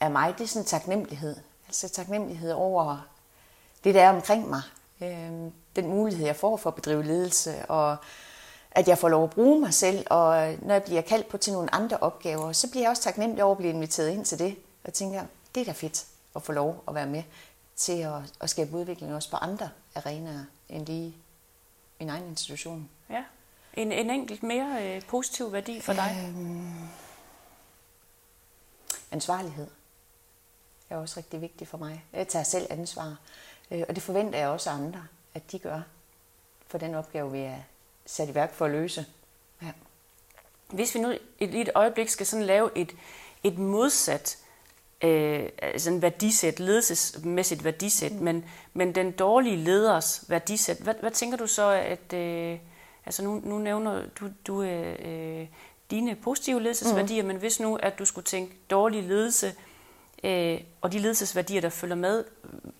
er 0.00 0.08
mig, 0.08 0.34
det 0.38 0.44
er 0.44 0.48
sådan 0.48 0.66
taknemmelighed. 0.66 1.36
Altså 1.66 1.88
taknemmelighed 1.88 2.52
over 2.52 3.08
det, 3.84 3.94
der 3.94 4.02
er 4.02 4.10
omkring 4.10 4.48
mig. 4.48 4.62
Øh, 5.02 5.50
den 5.76 5.88
mulighed, 5.88 6.26
jeg 6.26 6.36
får 6.36 6.56
for 6.56 6.70
at 6.70 6.74
bedrive 6.74 7.02
ledelse, 7.02 7.66
og 7.68 7.96
at 8.70 8.88
jeg 8.88 8.98
får 8.98 9.08
lov 9.08 9.24
at 9.24 9.30
bruge 9.30 9.60
mig 9.60 9.74
selv, 9.74 10.06
og 10.10 10.54
når 10.62 10.74
jeg 10.74 10.82
bliver 10.82 11.02
kaldt 11.02 11.28
på 11.28 11.38
til 11.38 11.52
nogle 11.52 11.74
andre 11.74 11.96
opgaver, 11.96 12.52
så 12.52 12.70
bliver 12.70 12.82
jeg 12.82 12.90
også 12.90 13.02
taknemmelig 13.02 13.44
over 13.44 13.52
at 13.52 13.58
blive 13.58 13.72
inviteret 13.72 14.10
ind 14.10 14.24
til 14.24 14.38
det. 14.38 14.56
Og 14.84 14.92
tænker, 14.92 15.26
det 15.54 15.60
er 15.60 15.64
da 15.64 15.72
fedt 15.72 16.06
at 16.36 16.42
få 16.42 16.52
lov 16.52 16.84
at 16.88 16.94
være 16.94 17.06
med 17.06 17.22
til 17.76 17.98
at, 17.98 18.34
at 18.40 18.50
skabe 18.50 18.76
udvikling 18.76 19.14
også 19.14 19.30
på 19.30 19.36
andre 19.36 19.70
arenaer 19.94 20.44
end 20.68 20.86
lige 20.86 21.16
min 22.00 22.08
egen 22.08 22.26
institution. 22.26 22.90
Ja. 23.10 23.24
En, 23.74 23.92
en 23.92 24.10
enkelt 24.10 24.42
mere 24.42 24.96
øh, 24.96 25.02
positiv 25.02 25.52
værdi 25.52 25.80
for 25.80 25.92
dig? 25.92 26.32
Øhm, 26.36 26.88
ansvarlighed 29.10 29.66
er 30.90 30.96
også 30.96 31.16
rigtig 31.16 31.40
vigtigt 31.40 31.70
for 31.70 31.78
mig. 31.78 32.04
Jeg 32.12 32.28
tager 32.28 32.42
selv 32.42 32.66
ansvar, 32.70 33.16
øh, 33.70 33.84
og 33.88 33.94
det 33.94 34.02
forventer 34.02 34.38
jeg 34.38 34.48
også 34.48 34.70
af 34.70 34.74
andre, 34.74 35.06
at 35.34 35.52
de 35.52 35.58
gør 35.58 35.80
for 36.66 36.78
den 36.78 36.94
opgave, 36.94 37.32
vi 37.32 37.40
er 37.40 37.58
sat 38.06 38.28
i 38.28 38.34
værk 38.34 38.54
for 38.54 38.64
at 38.64 38.70
løse. 38.70 39.06
Ja. 39.62 39.72
Hvis 40.68 40.94
vi 40.94 41.00
nu 41.00 41.08
et, 41.38 41.60
et 41.60 41.70
øjeblik 41.74 42.08
skal 42.08 42.26
sådan 42.26 42.46
lave 42.46 42.70
et, 42.78 42.92
et 43.42 43.58
modsat 43.58 44.38
øh, 45.04 45.48
altså 45.58 45.90
en 45.90 46.02
værdisæt, 46.02 46.60
ledelsesmæssigt 46.60 47.64
værdisæt, 47.64 48.12
mm. 48.12 48.22
men, 48.22 48.44
men 48.72 48.94
den 48.94 49.10
dårlige 49.10 49.56
leders 49.56 50.24
værdisæt, 50.28 50.76
hvad, 50.76 50.94
hvad 51.00 51.10
tænker 51.10 51.36
du 51.36 51.46
så, 51.46 51.70
at 51.70 52.12
øh, 52.12 52.58
altså 53.06 53.24
nu, 53.24 53.40
nu 53.44 53.58
nævner 53.58 54.02
du, 54.20 54.28
du 54.46 54.62
øh, 54.62 55.46
dine 55.90 56.14
positive 56.14 56.62
ledelsesværdier, 56.62 57.22
mm. 57.22 57.28
men 57.28 57.36
hvis 57.36 57.60
nu, 57.60 57.76
at 57.76 57.98
du 57.98 58.04
skulle 58.04 58.24
tænke 58.24 58.54
dårlig 58.70 59.02
ledelse, 59.02 59.54
øh, 60.24 60.60
og 60.80 60.92
de 60.92 60.98
ledelsesværdier, 60.98 61.60
der 61.60 61.68
følger 61.68 61.96
med, 61.96 62.24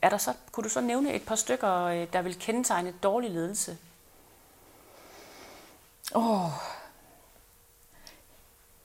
er 0.02 0.08
der 0.08 0.18
så, 0.18 0.32
kunne 0.52 0.64
du 0.64 0.68
så 0.68 0.80
nævne 0.80 1.14
et 1.14 1.22
par 1.22 1.34
stykker, 1.34 1.84
øh, 1.84 2.06
der 2.12 2.22
vil 2.22 2.36
kendetegne 2.40 2.94
dårlig 3.02 3.30
ledelse? 3.30 3.76
Åh, 6.14 6.44
oh 6.44 6.50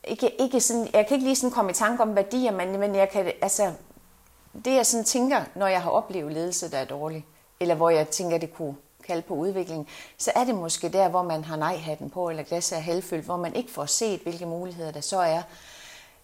ikke, 0.04 0.42
ikke 0.42 0.62
sådan, 0.62 0.88
jeg 0.94 1.08
kan 1.08 1.16
ikke 1.16 1.28
lige 1.28 1.36
sådan 1.36 1.52
komme 1.52 1.72
i 1.72 1.74
tanke 1.74 2.04
om 2.04 2.16
værdier, 2.16 2.52
men, 2.52 2.80
men 2.80 2.96
jeg 2.96 3.10
kan, 3.10 3.32
altså, 3.42 3.74
det 4.66 4.76
jeg 4.76 4.86
sådan 4.86 5.06
tænker, 5.06 5.42
når 5.56 5.68
jeg 5.68 5.82
har 5.82 5.90
oplevet 5.90 6.34
ledelse, 6.34 6.72
der 6.72 6.78
er 6.78 6.86
dårlig, 6.86 7.26
eller 7.60 7.76
hvor 7.76 7.90
jeg 7.90 8.10
tænker, 8.10 8.38
det 8.38 8.54
kunne 8.54 8.76
kalde 9.08 9.22
på 9.22 9.34
udvikling, 9.34 9.88
så 10.18 10.32
er 10.36 10.44
det 10.44 10.56
måske 10.56 10.90
der, 10.90 11.10
hvor 11.10 11.24
man 11.24 11.44
har 11.44 11.56
nej-hatten 11.56 12.10
på, 12.10 12.30
eller 12.30 12.44
glasset 12.44 12.78
er 12.78 12.82
halvfyldt, 12.82 13.26
hvor 13.26 13.38
man 13.38 13.56
ikke 13.56 13.72
får 13.72 13.86
set, 13.86 14.20
hvilke 14.20 14.46
muligheder 14.46 14.92
der 14.92 15.02
så 15.02 15.20
er. 15.20 15.42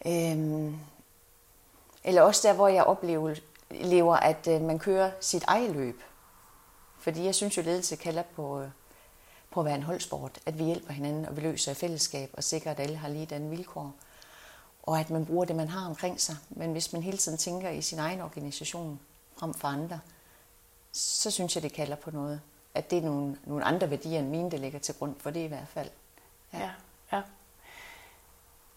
Øhm, 0.06 0.76
eller 2.04 2.22
også 2.22 2.48
der, 2.48 2.54
hvor 2.54 2.68
jeg 2.68 2.84
oplever, 2.84 3.36
lever, 3.72 4.16
at 4.16 4.48
øh, 4.48 4.62
man 4.62 4.80
kører 4.80 5.12
sit 5.20 5.44
eget 5.48 5.76
løb. 5.76 6.02
Fordi 7.00 7.26
jeg 7.26 7.36
synes 7.36 7.58
jo, 7.58 7.62
ledelse 7.62 7.96
kalder 7.96 8.24
på, 8.36 8.62
øh, 8.62 8.68
på 9.56 9.62
at 9.62 9.66
være 9.66 9.76
en 9.76 9.84
holdsport. 9.84 10.40
At 10.46 10.60
vi 10.60 10.64
hjælper 10.64 10.94
hinanden, 10.94 11.26
og 11.26 11.36
vi 11.36 11.42
løser 11.42 11.72
i 11.72 11.76
fællesskab, 11.76 12.30
og 12.34 12.44
sikrer, 12.44 12.72
at 12.72 12.80
alle 12.80 12.98
har 12.98 13.10
lige 13.10 13.26
den 13.26 13.52
vilkår. 13.52 13.94
Og 14.84 15.00
at 15.00 15.10
man 15.10 15.26
bruger 15.26 15.46
det, 15.46 15.56
man 15.56 15.68
har 15.68 15.86
omkring 15.86 16.22
sig. 16.22 16.36
Men 16.50 16.72
hvis 16.72 16.94
man 16.94 17.04
hele 17.04 17.18
tiden 17.18 17.38
tænker 17.38 17.70
i 17.70 17.82
sin 17.82 18.00
egen 18.00 18.22
organisation 18.22 19.00
frem 19.38 19.54
for 19.54 19.68
andre, 19.68 20.00
så 20.92 21.32
synes 21.32 21.56
jeg, 21.56 21.64
det 21.64 21.74
kalder 21.74 21.96
på 21.96 22.12
noget. 22.12 22.42
At 22.74 22.92
det 22.92 22.98
er 22.98 23.02
nogle, 23.02 23.38
nogle 23.46 23.66
andre 23.66 23.90
værdier 23.90 24.20
end 24.20 24.30
mine, 24.30 24.52
der 24.52 24.58
ligger 24.58 24.80
til 24.80 24.96
grund 24.96 25.16
for 25.20 25.30
det 25.30 25.40
i 25.40 25.48
hvert 25.48 25.68
fald. 25.68 25.90
Ja. 26.54 26.60
ja, 26.60 26.70
ja. 27.12 27.22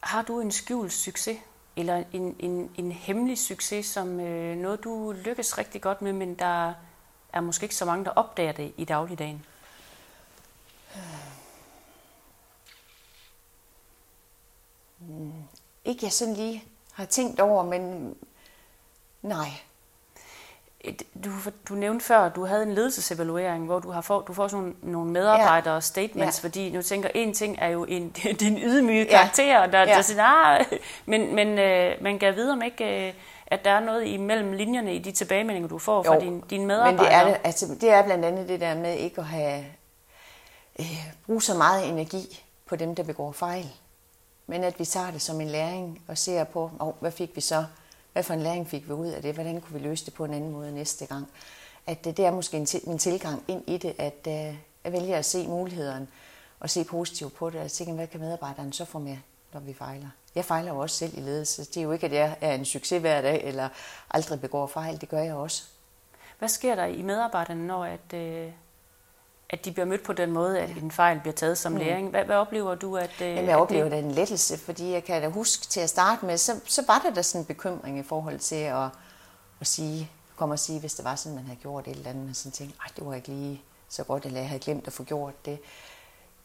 Har 0.01 0.23
du 0.23 0.41
en 0.41 0.53
skjult 0.53 0.93
succes 0.93 1.39
eller 1.77 2.05
en, 2.13 2.37
en, 2.39 2.71
en 2.77 2.93
hemmelig 2.93 3.39
succes, 3.39 3.87
som 3.87 4.21
øh, 4.21 4.57
noget, 4.57 4.85
du 4.85 5.15
lykkes 5.25 5.59
rigtig 5.59 5.81
godt 5.81 6.03
med, 6.03 6.13
men 6.13 6.35
der 6.35 6.75
er 7.33 7.41
måske 7.41 7.65
ikke 7.65 7.77
så 7.77 7.85
mange, 7.85 8.05
der 8.05 8.11
opdager 8.11 8.53
det 8.53 8.73
i 8.77 8.85
dagligdagen? 8.85 9.45
Ikke 15.89 16.05
jeg 16.05 16.13
sådan 16.13 16.35
lige 16.35 16.65
har 16.93 17.05
tænkt 17.05 17.41
over, 17.41 17.63
men 17.63 18.15
nej, 19.23 19.49
du, 21.25 21.31
du 21.69 21.75
nævnte 21.75 22.05
før, 22.05 22.19
at 22.19 22.37
du 22.37 22.45
havde 22.47 22.63
en 22.63 22.75
ledelsesevaluering, 22.75 23.65
hvor 23.65 23.79
du 23.79 23.91
har 23.91 24.01
få, 24.01 24.21
du 24.21 24.33
får 24.33 24.49
sådan 24.49 24.63
nogle, 24.63 24.75
nogle 24.83 25.11
medarbejder 25.11 25.75
ja. 25.75 25.81
statements, 25.81 26.43
ja. 26.43 26.49
fordi 26.49 26.71
nu 26.71 26.83
tænker, 26.83 27.09
en 27.15 27.35
ting 27.35 27.57
er 27.61 27.69
jo 27.69 27.85
en, 27.85 28.09
din 28.41 28.59
ydmyge 28.59 29.05
ja. 29.05 29.11
karakter, 29.11 29.67
der, 29.67 29.79
ja. 29.79 29.85
der 29.85 30.03
siger, 30.03 30.25
ah, 30.25 30.65
men, 31.07 31.35
men 31.35 31.59
øh, 31.59 32.03
man 32.03 32.19
kan 32.19 32.37
vide 32.37 32.53
om 32.53 32.63
ikke, 32.63 33.09
øh, 33.09 33.15
at 33.47 33.65
der 33.65 33.71
er 33.71 33.81
noget 33.81 34.07
imellem 34.07 34.53
linjerne 34.53 34.95
i 34.95 34.99
de 34.99 35.13
tilbagemeldinger, 35.13 35.69
du 35.69 35.79
får 35.79 35.97
jo, 35.97 36.13
fra 36.13 36.21
din, 36.21 36.41
dine 36.41 36.67
medarbejdere. 36.67 37.25
men 37.25 37.33
det 37.33 37.37
er, 37.37 37.41
altså, 37.45 37.67
det 37.81 37.91
er 37.91 38.03
blandt 38.03 38.25
andet 38.25 38.49
det 38.49 38.61
der 38.61 38.75
med 38.75 38.95
ikke 38.95 39.21
at 39.21 39.27
have, 39.27 39.65
øh, 40.81 41.07
bruge 41.27 41.43
så 41.43 41.55
meget 41.55 41.89
energi 41.89 42.45
på 42.67 42.77
dem, 42.77 42.95
der 42.95 43.03
begår 43.03 43.33
fejl 43.33 43.71
men 44.51 44.65
at 44.65 44.79
vi 44.79 44.85
tager 44.85 45.11
det 45.11 45.23
som 45.23 45.41
en 45.41 45.49
læring 45.49 46.03
og 46.09 46.19
ser 46.19 46.45
på, 46.45 46.71
oh, 46.79 46.95
hvad 47.01 47.11
fik 47.11 47.37
vi 47.37 47.41
så? 47.41 47.65
Hvad 48.13 48.23
for 48.23 48.35
en 48.35 48.43
læring 48.43 48.69
fik 48.69 48.89
vi 48.89 48.93
ud 48.93 49.07
af 49.07 49.23
det? 49.23 49.35
Hvordan 49.35 49.61
kunne 49.61 49.81
vi 49.81 49.89
løse 49.89 50.07
det 50.07 50.15
på 50.15 50.25
en 50.25 50.35
anden 50.35 50.53
måde 50.53 50.73
næste 50.73 51.07
gang? 51.07 51.29
At 51.87 52.05
det, 52.05 52.19
er 52.19 52.31
måske 52.31 52.57
en, 52.57 52.99
tilgang 52.99 53.45
ind 53.49 53.63
i 53.67 53.77
det, 53.77 53.95
at 53.99 54.27
øh, 54.29 54.57
jeg 54.85 54.93
vælger 54.93 55.17
at 55.17 55.25
se 55.25 55.49
mulighederne 55.49 56.09
og 56.61 56.71
se 56.71 56.85
positivt 56.85 57.35
på 57.35 57.51
det, 57.51 57.61
og 57.61 57.71
tænke, 57.71 57.93
hvad 57.93 58.07
kan 58.07 58.21
medarbejderne 58.21 58.73
så 58.73 58.85
få 58.85 58.99
med, 58.99 59.17
når 59.53 59.61
vi 59.61 59.75
fejler? 59.75 60.09
Jeg 60.35 60.45
fejler 60.45 60.73
jo 60.73 60.79
også 60.79 60.97
selv 60.97 61.19
i 61.19 61.21
ledelse. 61.21 61.65
Det 61.65 61.77
er 61.77 61.83
jo 61.83 61.93
ikke, 61.93 62.07
at 62.07 62.13
jeg 62.13 62.37
er 62.41 62.55
en 62.55 62.65
succes 62.65 63.01
hver 63.01 63.23
dag, 63.23 63.45
eller 63.45 63.69
aldrig 64.11 64.41
begår 64.41 64.67
fejl. 64.67 65.01
Det 65.01 65.09
gør 65.09 65.23
jeg 65.23 65.35
også. 65.35 65.65
Hvad 66.39 66.49
sker 66.49 66.75
der 66.75 66.85
i 66.85 67.03
medarbejderne, 67.03 67.67
når 67.67 67.85
at, 67.85 68.15
øh, 68.15 68.51
at 69.51 69.65
de 69.65 69.73
bliver 69.73 69.87
mødt 69.87 70.03
på 70.03 70.13
den 70.13 70.33
måde, 70.33 70.61
at 70.61 70.71
en 70.71 70.91
fejl 70.91 71.21
bliver 71.21 71.35
taget 71.35 71.59
som 71.59 71.73
mm. 71.73 71.79
læring? 71.79 72.11
Hvad, 72.11 72.25
hvad 72.25 72.37
oplever 72.37 72.75
du? 72.75 72.97
At, 72.97 73.21
øh, 73.21 73.29
Jamen, 73.29 73.49
jeg 73.49 73.57
oplever 73.57 73.89
det... 73.89 73.99
en 73.99 74.11
lettelse, 74.11 74.59
fordi 74.59 74.93
jeg 74.93 75.05
kan 75.05 75.23
da 75.23 75.29
huske 75.29 75.67
til 75.67 75.81
at 75.81 75.91
starte 75.91 76.27
med, 76.27 76.39
så, 76.39 76.61
så 76.65 76.85
var 76.87 76.99
der 76.99 77.11
da 77.11 77.23
sådan 77.23 77.43
en 77.43 77.47
bekymring 77.47 77.99
i 77.99 78.03
forhold 78.03 78.39
til 78.39 78.55
at, 78.55 78.89
at 79.61 79.67
sige, 79.67 80.11
komme 80.37 80.55
og 80.55 80.59
sige, 80.59 80.81
hvis 80.81 80.95
det 80.95 81.05
var 81.05 81.17
sådan, 81.17 81.37
man 81.37 81.45
havde 81.45 81.59
gjort 81.63 81.89
et 81.89 81.97
eller 81.97 82.11
andet, 82.11 82.31
og 82.31 82.37
sådan 82.37 82.53
tænkte, 82.53 82.79
ej, 82.81 82.91
det 82.97 83.07
var 83.07 83.15
ikke 83.15 83.29
lige 83.29 83.63
så 83.89 84.05
godt, 84.05 84.27
eller 84.27 84.41
jeg 84.41 84.49
havde 84.49 84.61
glemt 84.61 84.87
at 84.87 84.93
få 84.93 85.05
gjort 85.05 85.45
det. 85.45 85.59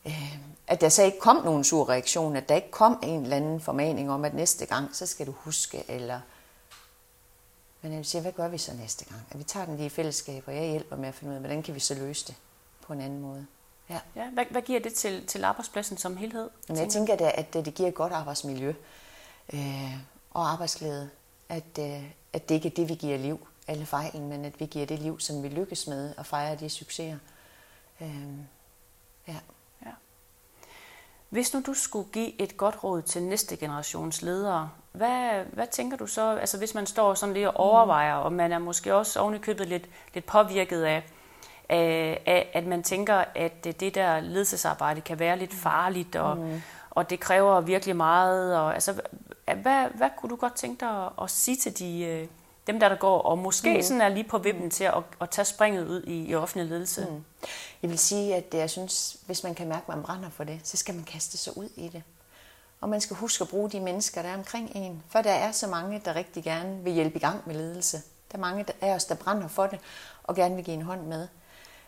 Øh, 0.06 0.38
at 0.68 0.82
der 0.82 0.90
så 0.90 1.04
ikke 1.04 1.20
kom 1.20 1.44
nogen 1.44 1.64
sur 1.64 1.90
reaktion, 1.90 2.36
at 2.36 2.50
der 2.50 2.56
ikke 2.56 2.72
kom 2.72 3.00
en 3.04 3.24
eller 3.24 3.36
anden 3.36 3.62
formaning 3.62 4.12
om, 4.12 4.26
at 4.26 4.34
næste 4.34 4.66
gang, 4.66 4.96
så 4.96 5.06
skal 5.06 5.28
du 5.28 5.34
huske, 5.38 5.84
eller... 5.88 6.20
Men 7.82 7.94
jeg 7.94 8.06
siger, 8.06 8.22
hvad 8.22 8.32
gør 8.32 8.48
vi 8.48 8.58
så 8.58 8.74
næste 8.74 9.06
gang? 9.06 9.22
At 9.32 9.40
vi 9.40 9.44
tager 9.44 9.66
den 9.66 9.76
lige 9.76 9.86
i 9.86 9.90
fællesskab, 9.90 10.44
og 10.48 10.56
jeg 10.56 10.70
hjælper 10.70 10.96
med 10.96 11.08
at 11.08 11.16
finde 11.16 11.32
ud 11.32 11.36
af, 11.36 11.42
hvordan 11.42 11.64
kan 11.64 11.76
vi 11.76 11.80
så 11.80 11.96
løse 11.96 12.28
det 12.28 12.36
på 12.88 12.94
en 12.94 13.02
anden 13.02 13.20
måde. 13.20 13.46
Ja. 13.90 14.00
ja 14.16 14.30
hvad, 14.30 14.46
hvad 14.52 14.62
giver 14.62 14.80
det 14.80 14.94
til, 14.94 15.28
til 15.28 15.44
arbejdspladsen 15.44 15.98
som 15.98 16.18
helhed? 16.18 16.50
Jamen, 16.70 16.82
jeg 16.82 16.92
tænker, 16.92 17.14
at, 17.14 17.22
at 17.22 17.54
det 17.54 17.74
giver 17.74 17.90
et 17.90 17.96
godt 17.96 18.14
arbejdsmiljø 18.14 18.74
øh, 19.54 19.98
og 20.32 20.52
arbejdsglæde. 20.52 21.10
At, 21.50 21.80
øh, 21.80 22.04
at 22.34 22.50
det 22.50 22.56
ikke 22.56 22.68
er 22.68 22.74
det, 22.74 22.90
vi 22.90 22.96
giver 22.96 23.18
liv, 23.18 23.48
alle 23.68 23.86
fejlen, 23.86 24.30
men 24.30 24.46
at 24.46 24.60
vi 24.60 24.66
giver 24.66 24.86
det 24.86 25.00
liv, 25.00 25.20
som 25.20 25.44
vi 25.44 25.48
lykkes 25.48 25.88
med 25.88 26.14
at 26.18 26.26
fejre 26.26 26.56
de 26.56 26.70
succeser. 26.70 27.18
Øh, 28.02 28.38
ja. 29.28 29.36
Hvis 31.34 31.54
nu 31.54 31.62
du 31.66 31.74
skulle 31.74 32.10
give 32.12 32.42
et 32.42 32.58
godt 32.58 32.84
råd 32.84 33.02
til 33.02 33.24
næste 33.24 33.58
generations 33.58 34.22
ledere, 34.22 34.70
hvad, 34.92 35.44
hvad 35.54 35.68
tænker 35.72 35.98
du 35.98 36.08
så, 36.08 36.38
altså 36.38 36.58
hvis 36.58 36.74
man 36.74 36.86
står 36.86 37.14
sådan 37.14 37.34
lidt 37.34 37.48
og 37.48 37.56
overvejer, 37.56 38.16
og 38.16 38.34
man 38.34 38.52
er 38.52 38.60
måske 38.60 38.96
også 38.96 39.20
ovenikøbet 39.20 39.68
lidt, 39.68 39.90
lidt 40.14 40.26
påvirket 40.26 40.84
af, 40.84 41.04
af, 41.70 42.52
at 42.54 42.66
man 42.66 42.84
tænker, 42.84 43.24
at 43.36 43.64
det 43.64 43.96
der 43.96 44.20
ledelsesarbejde 44.20 45.02
kan 45.02 45.20
være 45.20 45.40
lidt 45.40 45.54
farligt, 45.54 46.16
og, 46.16 46.38
mm. 46.38 46.62
og 46.90 47.10
det 47.10 47.20
kræver 47.20 47.62
virkelig 47.62 47.96
meget. 47.96 48.58
Og, 48.58 48.74
altså, 48.74 49.02
hvad, 49.46 49.88
hvad 49.96 50.10
kunne 50.18 50.30
du 50.30 50.36
godt 50.36 50.56
tænke 50.56 50.80
dig 50.80 51.06
at, 51.06 51.12
at 51.22 51.30
sige 51.30 51.58
til 51.58 51.80
de, 51.80 52.02
øh, 52.02 52.28
dem, 52.68 52.80
der, 52.80 52.90
der 52.90 52.96
går 52.96 53.22
og 53.22 53.38
måske 53.38 53.76
mm. 53.76 53.82
sådan 53.82 54.02
er 54.02 54.10
lige 54.10 54.24
på 54.24 54.38
vippen 54.38 54.70
til 54.70 54.84
at, 54.84 55.04
at 55.22 55.30
tage 55.30 55.46
springet 55.46 55.88
ud 55.88 56.04
i, 56.04 56.26
i 56.30 56.36
offentlig 56.36 56.70
ledelse? 56.70 57.08
Mm. 57.10 57.24
Jeg 57.82 57.90
vil 57.90 58.00
sige, 58.00 58.36
at 58.36 58.54
jeg 58.54 58.70
synes, 58.70 59.18
hvis 59.26 59.44
man 59.44 59.56
kan 59.56 59.68
mærke, 59.68 59.84
at 59.88 59.96
man 59.96 60.04
brænder 60.04 60.30
for 60.30 60.44
det, 60.44 60.60
så 60.64 60.78
skal 60.78 60.96
man 60.96 61.04
kaste 61.04 61.38
sig 61.38 61.58
ud 61.58 61.70
i 61.76 61.88
det. 61.88 62.04
Og 62.82 62.90
man 62.90 63.02
skal 63.02 63.16
huske 63.16 63.42
at 63.42 63.48
bruge 63.48 63.70
de 63.70 63.80
mennesker, 63.80 64.22
der 64.22 64.30
er 64.30 64.38
omkring 64.38 64.72
en. 64.76 65.04
For 65.10 65.22
der 65.22 65.32
er 65.32 65.52
så 65.52 65.68
mange, 65.68 66.02
der 66.06 66.16
rigtig 66.16 66.44
gerne 66.44 66.84
vil 66.84 66.94
hjælpe 66.94 67.16
i 67.16 67.20
gang 67.20 67.42
med 67.46 67.56
ledelse. 67.56 67.98
Der 68.32 68.38
er 68.38 68.42
mange 68.42 68.66
af 68.82 68.96
os, 68.96 69.06
der 69.06 69.16
brænder 69.16 69.48
for 69.48 69.68
det, 69.68 69.80
og 70.24 70.36
gerne 70.36 70.56
vil 70.56 70.64
give 70.64 70.74
en 70.74 70.82
hånd 70.82 71.02
med. 71.02 71.28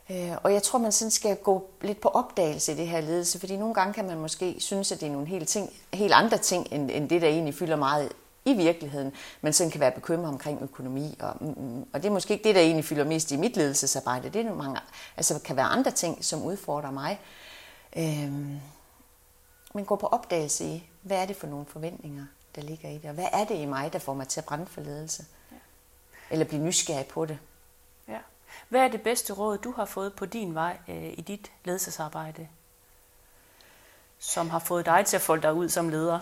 Øh, 0.10 0.32
og 0.44 0.54
jeg 0.54 0.64
tror, 0.64 0.80
man 0.80 0.92
sådan 0.92 1.12
skal 1.12 1.36
gå 1.36 1.70
lidt 1.82 2.02
på 2.02 2.10
opdagelse 2.10 2.72
i 2.72 2.76
det 2.76 2.88
her 2.88 3.02
ledelse, 3.02 3.40
fordi 3.40 3.58
nogle 3.58 3.74
gange 3.74 3.94
kan 3.94 4.06
man 4.06 4.20
måske 4.20 4.56
synes, 4.60 4.92
at 4.92 5.00
det 5.00 5.08
er 5.08 5.12
nogle 5.12 5.28
helt, 5.28 5.48
ting, 5.48 5.74
helt 5.94 6.14
andre 6.14 6.38
ting, 6.38 6.68
end, 6.72 6.92
end 6.92 7.10
det, 7.10 7.22
der 7.22 7.28
egentlig 7.28 7.56
fylder 7.56 7.76
meget 7.76 8.12
i 8.46 8.54
virkeligheden, 8.54 9.14
men 9.42 9.54
sådan 9.54 9.72
kan 9.72 9.82
være 9.82 9.92
bekymret 9.92 10.28
omkring 10.28 10.62
økonomi. 10.62 11.18
Og, 11.20 11.38
mm, 11.42 11.48
mm, 11.48 11.86
og 11.94 12.04
det 12.04 12.06
er 12.06 12.14
måske 12.14 12.34
ikke 12.34 12.44
det, 12.44 12.56
der 12.56 12.62
egentlig 12.62 12.86
fylder 12.86 13.04
mest 13.04 13.32
i 13.32 13.36
mit 13.36 13.58
ledelsesarbejde. 13.58 14.30
Det 14.30 14.46
er 14.46 14.54
mange, 14.54 14.80
altså 15.18 15.40
kan 15.40 15.56
være 15.56 15.66
andre 15.66 15.92
ting, 15.92 16.26
som 16.26 16.44
udfordrer 16.44 16.92
mig. 16.92 17.20
Øhm, 17.98 18.60
men 19.74 19.86
gå 19.86 19.96
på 19.96 20.08
opdagelse 20.08 20.66
i, 20.66 20.90
hvad 21.02 21.18
er 21.18 21.26
det 21.26 21.36
for 21.36 21.48
nogle 21.48 21.66
forventninger, 21.66 22.26
der 22.56 22.62
ligger 22.62 22.90
i 22.90 22.98
det, 22.98 23.06
og 23.06 23.14
hvad 23.14 23.28
er 23.34 23.46
det 23.46 23.56
i 23.56 23.66
mig, 23.66 23.94
der 23.94 24.00
får 24.00 24.14
mig 24.14 24.28
til 24.28 24.40
at 24.40 24.46
brænde 24.46 24.66
for 24.66 24.82
ledelse? 24.82 25.26
Ja. 25.52 25.58
Eller 26.32 26.46
blive 26.46 26.64
nysgerrig 26.64 27.06
på 27.06 27.26
det. 27.26 27.38
Hvad 28.70 28.82
er 28.82 28.88
det 28.88 29.02
bedste 29.02 29.34
råd, 29.34 29.58
du 29.58 29.72
har 29.72 29.86
fået 29.86 30.14
på 30.14 30.26
din 30.26 30.56
vej 30.56 30.78
øh, 30.88 31.14
i 31.18 31.22
dit 31.22 31.52
ledelsesarbejde, 31.66 32.48
som 34.20 34.50
har 34.50 34.60
fået 34.60 34.86
dig 34.86 35.06
til 35.06 35.16
at 35.16 35.22
folde 35.22 35.42
dig 35.42 35.54
ud 35.54 35.70
som 35.70 35.90
leder? 35.90 36.20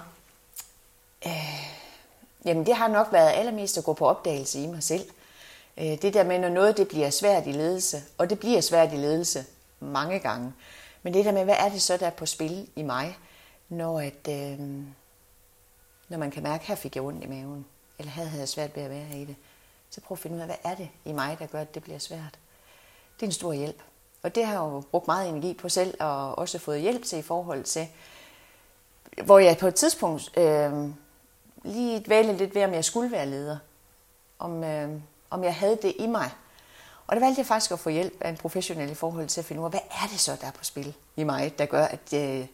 Øh, 1.28 1.84
Jamen 2.46 2.65
det 2.65 2.76
har 2.76 2.88
nok 2.88 3.08
været 3.12 3.32
allermest 3.32 3.78
at 3.78 3.84
gå 3.84 3.93
på 3.93 4.08
opdagelse 4.08 4.60
i 4.60 4.67
mig 4.67 4.84
selv. 4.84 5.10
Øh, 5.78 6.02
det 6.02 6.13
der 6.13 6.24
med, 6.24 6.39
når 6.39 6.50
noget 6.50 6.78
det 6.78 6.88
bliver 6.88 7.10
svært 7.10 7.48
i 7.48 7.52
ledelse, 7.52 8.04
og 8.17 8.30
det 8.30 8.39
bliver 8.39 8.62
svært 8.62 8.93
i 8.93 8.96
ledelse 8.96 9.46
mange 9.80 10.19
gange, 10.19 10.54
men 11.04 11.13
det 11.13 11.26
der 11.26 11.32
med, 11.32 11.43
hvad 11.43 11.56
er 11.60 11.69
det 11.69 11.82
så, 11.82 11.98
der 11.98 12.06
er 12.06 12.12
på 12.12 12.26
spil 12.26 12.69
i 12.76 12.82
mig, 12.82 13.17
når, 13.69 14.00
at, 14.00 14.28
øh, 14.30 14.60
når 16.10 16.17
man 16.17 16.32
kan 16.32 16.43
mærke, 16.43 16.62
at 16.62 16.67
her 16.67 16.76
fik 16.76 16.96
jeg 16.96 17.04
ondt 17.04 17.24
i 17.24 17.28
maven, 17.28 17.65
eller 18.00 18.12
her 18.12 18.26
havde 18.26 18.39
jeg 18.39 18.50
svært 18.50 18.76
ved 18.76 18.84
at 18.84 18.89
være 18.89 19.17
i 19.17 19.26
det. 19.26 19.36
Så 19.94 20.02
prøv 20.02 20.16
at 20.16 20.20
finde 20.20 20.36
ud 20.36 20.42
af, 20.42 20.48
hvad 20.48 20.56
er 20.64 20.76
det 20.76 20.90
i 21.06 21.12
mig, 21.12 21.40
der 21.40 21.46
gør, 21.46 21.62
at 21.62 21.76
det 21.76 21.84
bliver 21.84 22.00
svært. 22.00 22.40
Det 23.16 23.22
er 23.22 23.26
en 23.26 23.32
stor 23.32 23.54
hjælp. 23.54 23.82
Og 24.24 24.36
det 24.36 24.46
har 24.46 24.54
jeg 24.54 24.60
jo 24.60 24.84
brugt 24.92 25.08
meget 25.08 25.30
energi 25.30 25.54
på 25.54 25.70
selv, 25.70 25.98
og 26.00 26.38
også 26.38 26.60
fået 26.60 26.82
hjælp 26.82 27.04
til 27.04 27.20
i 27.20 27.22
forhold 27.22 27.64
til, 27.64 27.88
hvor 29.24 29.40
jeg 29.40 29.58
på 29.58 29.68
et 29.68 29.76
tidspunkt 29.76 30.38
øh, 30.38 30.90
lige 31.64 32.04
valgte 32.08 32.34
lidt 32.34 32.56
ved, 32.56 32.64
om 32.64 32.74
jeg 32.74 32.86
skulle 32.86 33.12
være 33.12 33.26
leder. 33.26 33.58
Om, 34.40 34.64
øh, 34.64 34.90
om 35.30 35.44
jeg 35.44 35.56
havde 35.56 35.78
det 35.82 35.94
i 36.00 36.08
mig. 36.08 36.32
Og 37.08 37.16
der 37.16 37.20
valgte 37.20 37.40
jeg 37.40 37.46
faktisk 37.46 37.72
at 37.72 37.80
få 37.80 37.90
hjælp 37.90 38.22
af 38.22 38.30
en 38.30 38.38
professionel 38.38 38.92
i 38.92 38.96
forhold 38.96 39.28
til 39.28 39.42
at 39.42 39.46
finde 39.46 39.62
ud 39.62 39.66
af, 39.66 39.72
hvad 39.72 39.82
er 39.92 40.08
det 40.12 40.20
så, 40.20 40.38
der 40.42 40.48
er 40.48 40.52
på 40.52 40.64
spil 40.64 40.94
i 41.16 41.24
mig, 41.24 41.60
der 41.60 41.66
gør, 41.66 41.86
at, 41.86 42.14
øh, 42.14 42.46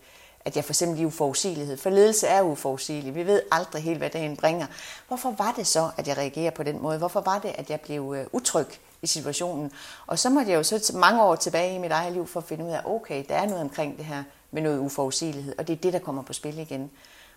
at 0.46 0.56
jeg 0.56 0.66
for 0.66 0.72
eksempel 0.72 1.00
i 1.00 1.06
uforudsigelighed. 1.06 1.78
For 1.78 1.90
ledelse 1.90 2.28
er 2.28 2.42
uforudsigelig. 2.42 3.16
Vi 3.16 3.26
ved 3.26 3.42
aldrig 3.52 3.84
helt, 3.84 3.98
hvad 3.98 4.10
dagen 4.10 4.38
bringer. 4.38 4.68
Hvorfor 5.08 5.32
var 5.32 5.54
det 5.58 5.68
så, 5.68 5.90
at 5.98 6.08
jeg 6.08 6.18
reagerer 6.18 6.52
på 6.52 6.64
den 6.64 6.82
måde? 6.82 6.98
Hvorfor 6.98 7.22
var 7.22 7.40
det, 7.40 7.52
at 7.56 7.70
jeg 7.70 7.82
blev 7.82 8.16
øh, 8.18 8.26
utryg 8.32 8.68
i 9.02 9.08
situationen? 9.08 9.72
Og 10.08 10.20
så 10.20 10.30
måtte 10.30 10.52
jeg 10.52 10.58
jo 10.58 10.64
så 10.64 10.92
mange 10.96 11.24
år 11.24 11.36
tilbage 11.36 11.76
i 11.76 11.78
mit 11.78 11.92
eget 11.92 12.14
liv 12.14 12.28
for 12.28 12.40
at 12.40 12.46
finde 12.46 12.66
ud 12.66 12.70
af, 12.70 12.82
okay, 12.86 13.26
der 13.30 13.36
er 13.36 13.46
noget 13.46 13.62
omkring 13.62 13.98
det 13.98 14.06
her 14.06 14.24
med 14.52 14.62
noget 14.62 14.80
uforudsigelighed, 14.80 15.56
og 15.58 15.68
det 15.68 15.74
er 15.74 15.78
det, 15.78 15.94
der 15.94 16.00
kommer 16.00 16.24
på 16.24 16.34
spil 16.34 16.60
igen. 16.60 16.92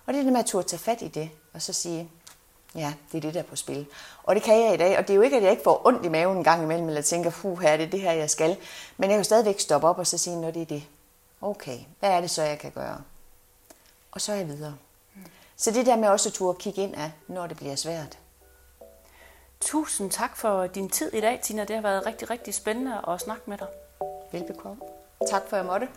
Og 0.07 0.13
det 0.13 0.21
er 0.21 0.25
det 0.25 0.33
med 0.33 0.41
at 0.41 0.47
turde 0.47 0.69
tage 0.69 0.81
fat 0.81 1.03
i 1.03 1.09
det, 1.09 1.31
og 1.55 1.63
så 1.63 1.73
sige, 1.73 2.09
ja, 2.75 2.93
det 3.13 3.19
er 3.19 3.23
det, 3.23 3.35
der 3.35 3.41
er 3.41 3.45
på 3.45 3.57
spil. 3.57 3.87
Og 4.23 4.35
det 4.35 4.43
kan 4.43 4.65
jeg 4.65 4.75
i 4.75 4.77
dag, 4.77 4.99
og 4.99 5.03
det 5.03 5.11
er 5.11 5.17
jo 5.17 5.23
ikke, 5.23 5.37
at 5.37 5.43
jeg 5.43 5.51
ikke 5.51 5.63
får 5.63 5.87
ondt 5.87 6.05
i 6.05 6.09
maven 6.09 6.37
en 6.37 6.45
gang 6.45 6.63
imellem, 6.63 6.89
eller 6.89 7.03
tænker, 7.03 7.31
puh, 7.31 7.59
her 7.59 7.69
er 7.69 7.77
det 7.77 7.93
det 7.93 8.01
her, 8.01 8.13
jeg 8.13 8.31
skal. 8.31 8.57
Men 8.97 9.11
jeg 9.11 9.15
kan 9.15 9.19
jo 9.19 9.25
stadigvæk 9.25 9.61
stoppe 9.61 9.87
op 9.89 9.99
og 9.99 10.07
så 10.07 10.19
sige, 10.19 10.37
når 10.37 10.51
det 10.51 10.63
er 10.63 10.67
det. 10.67 10.83
Okay, 11.43 11.79
hvad 12.01 12.11
er 12.11 12.21
det 12.21 12.31
så, 12.31 12.43
jeg 12.43 12.59
kan 12.59 12.71
gøre? 12.71 13.03
Og 14.13 14.21
så 14.21 14.33
er 14.33 14.37
jeg 14.37 14.49
videre. 14.49 14.75
Så 15.57 15.71
det 15.71 15.87
der 15.87 15.97
med 15.97 16.09
også 16.09 16.29
at 16.29 16.33
turde 16.33 16.59
kigge 16.59 16.83
ind 16.83 16.95
af, 16.95 17.13
når 17.29 17.47
det 17.47 17.57
bliver 17.57 17.77
svært. 17.77 18.19
Tusind 19.61 20.11
tak 20.11 20.37
for 20.37 20.67
din 20.67 20.89
tid 20.89 21.13
i 21.13 21.21
dag, 21.21 21.41
Tina. 21.43 21.65
Det 21.65 21.77
har 21.77 21.83
været 21.83 22.07
rigtig, 22.07 22.31
rigtig 22.31 22.55
spændende 22.55 23.01
at 23.09 23.21
snakke 23.21 23.43
med 23.47 23.59
dig. 23.59 23.69
Velbekomme. 24.33 24.83
Tak 25.31 25.43
for, 25.49 25.57
at 25.57 25.65
jeg 25.65 25.67
måtte. 25.67 25.89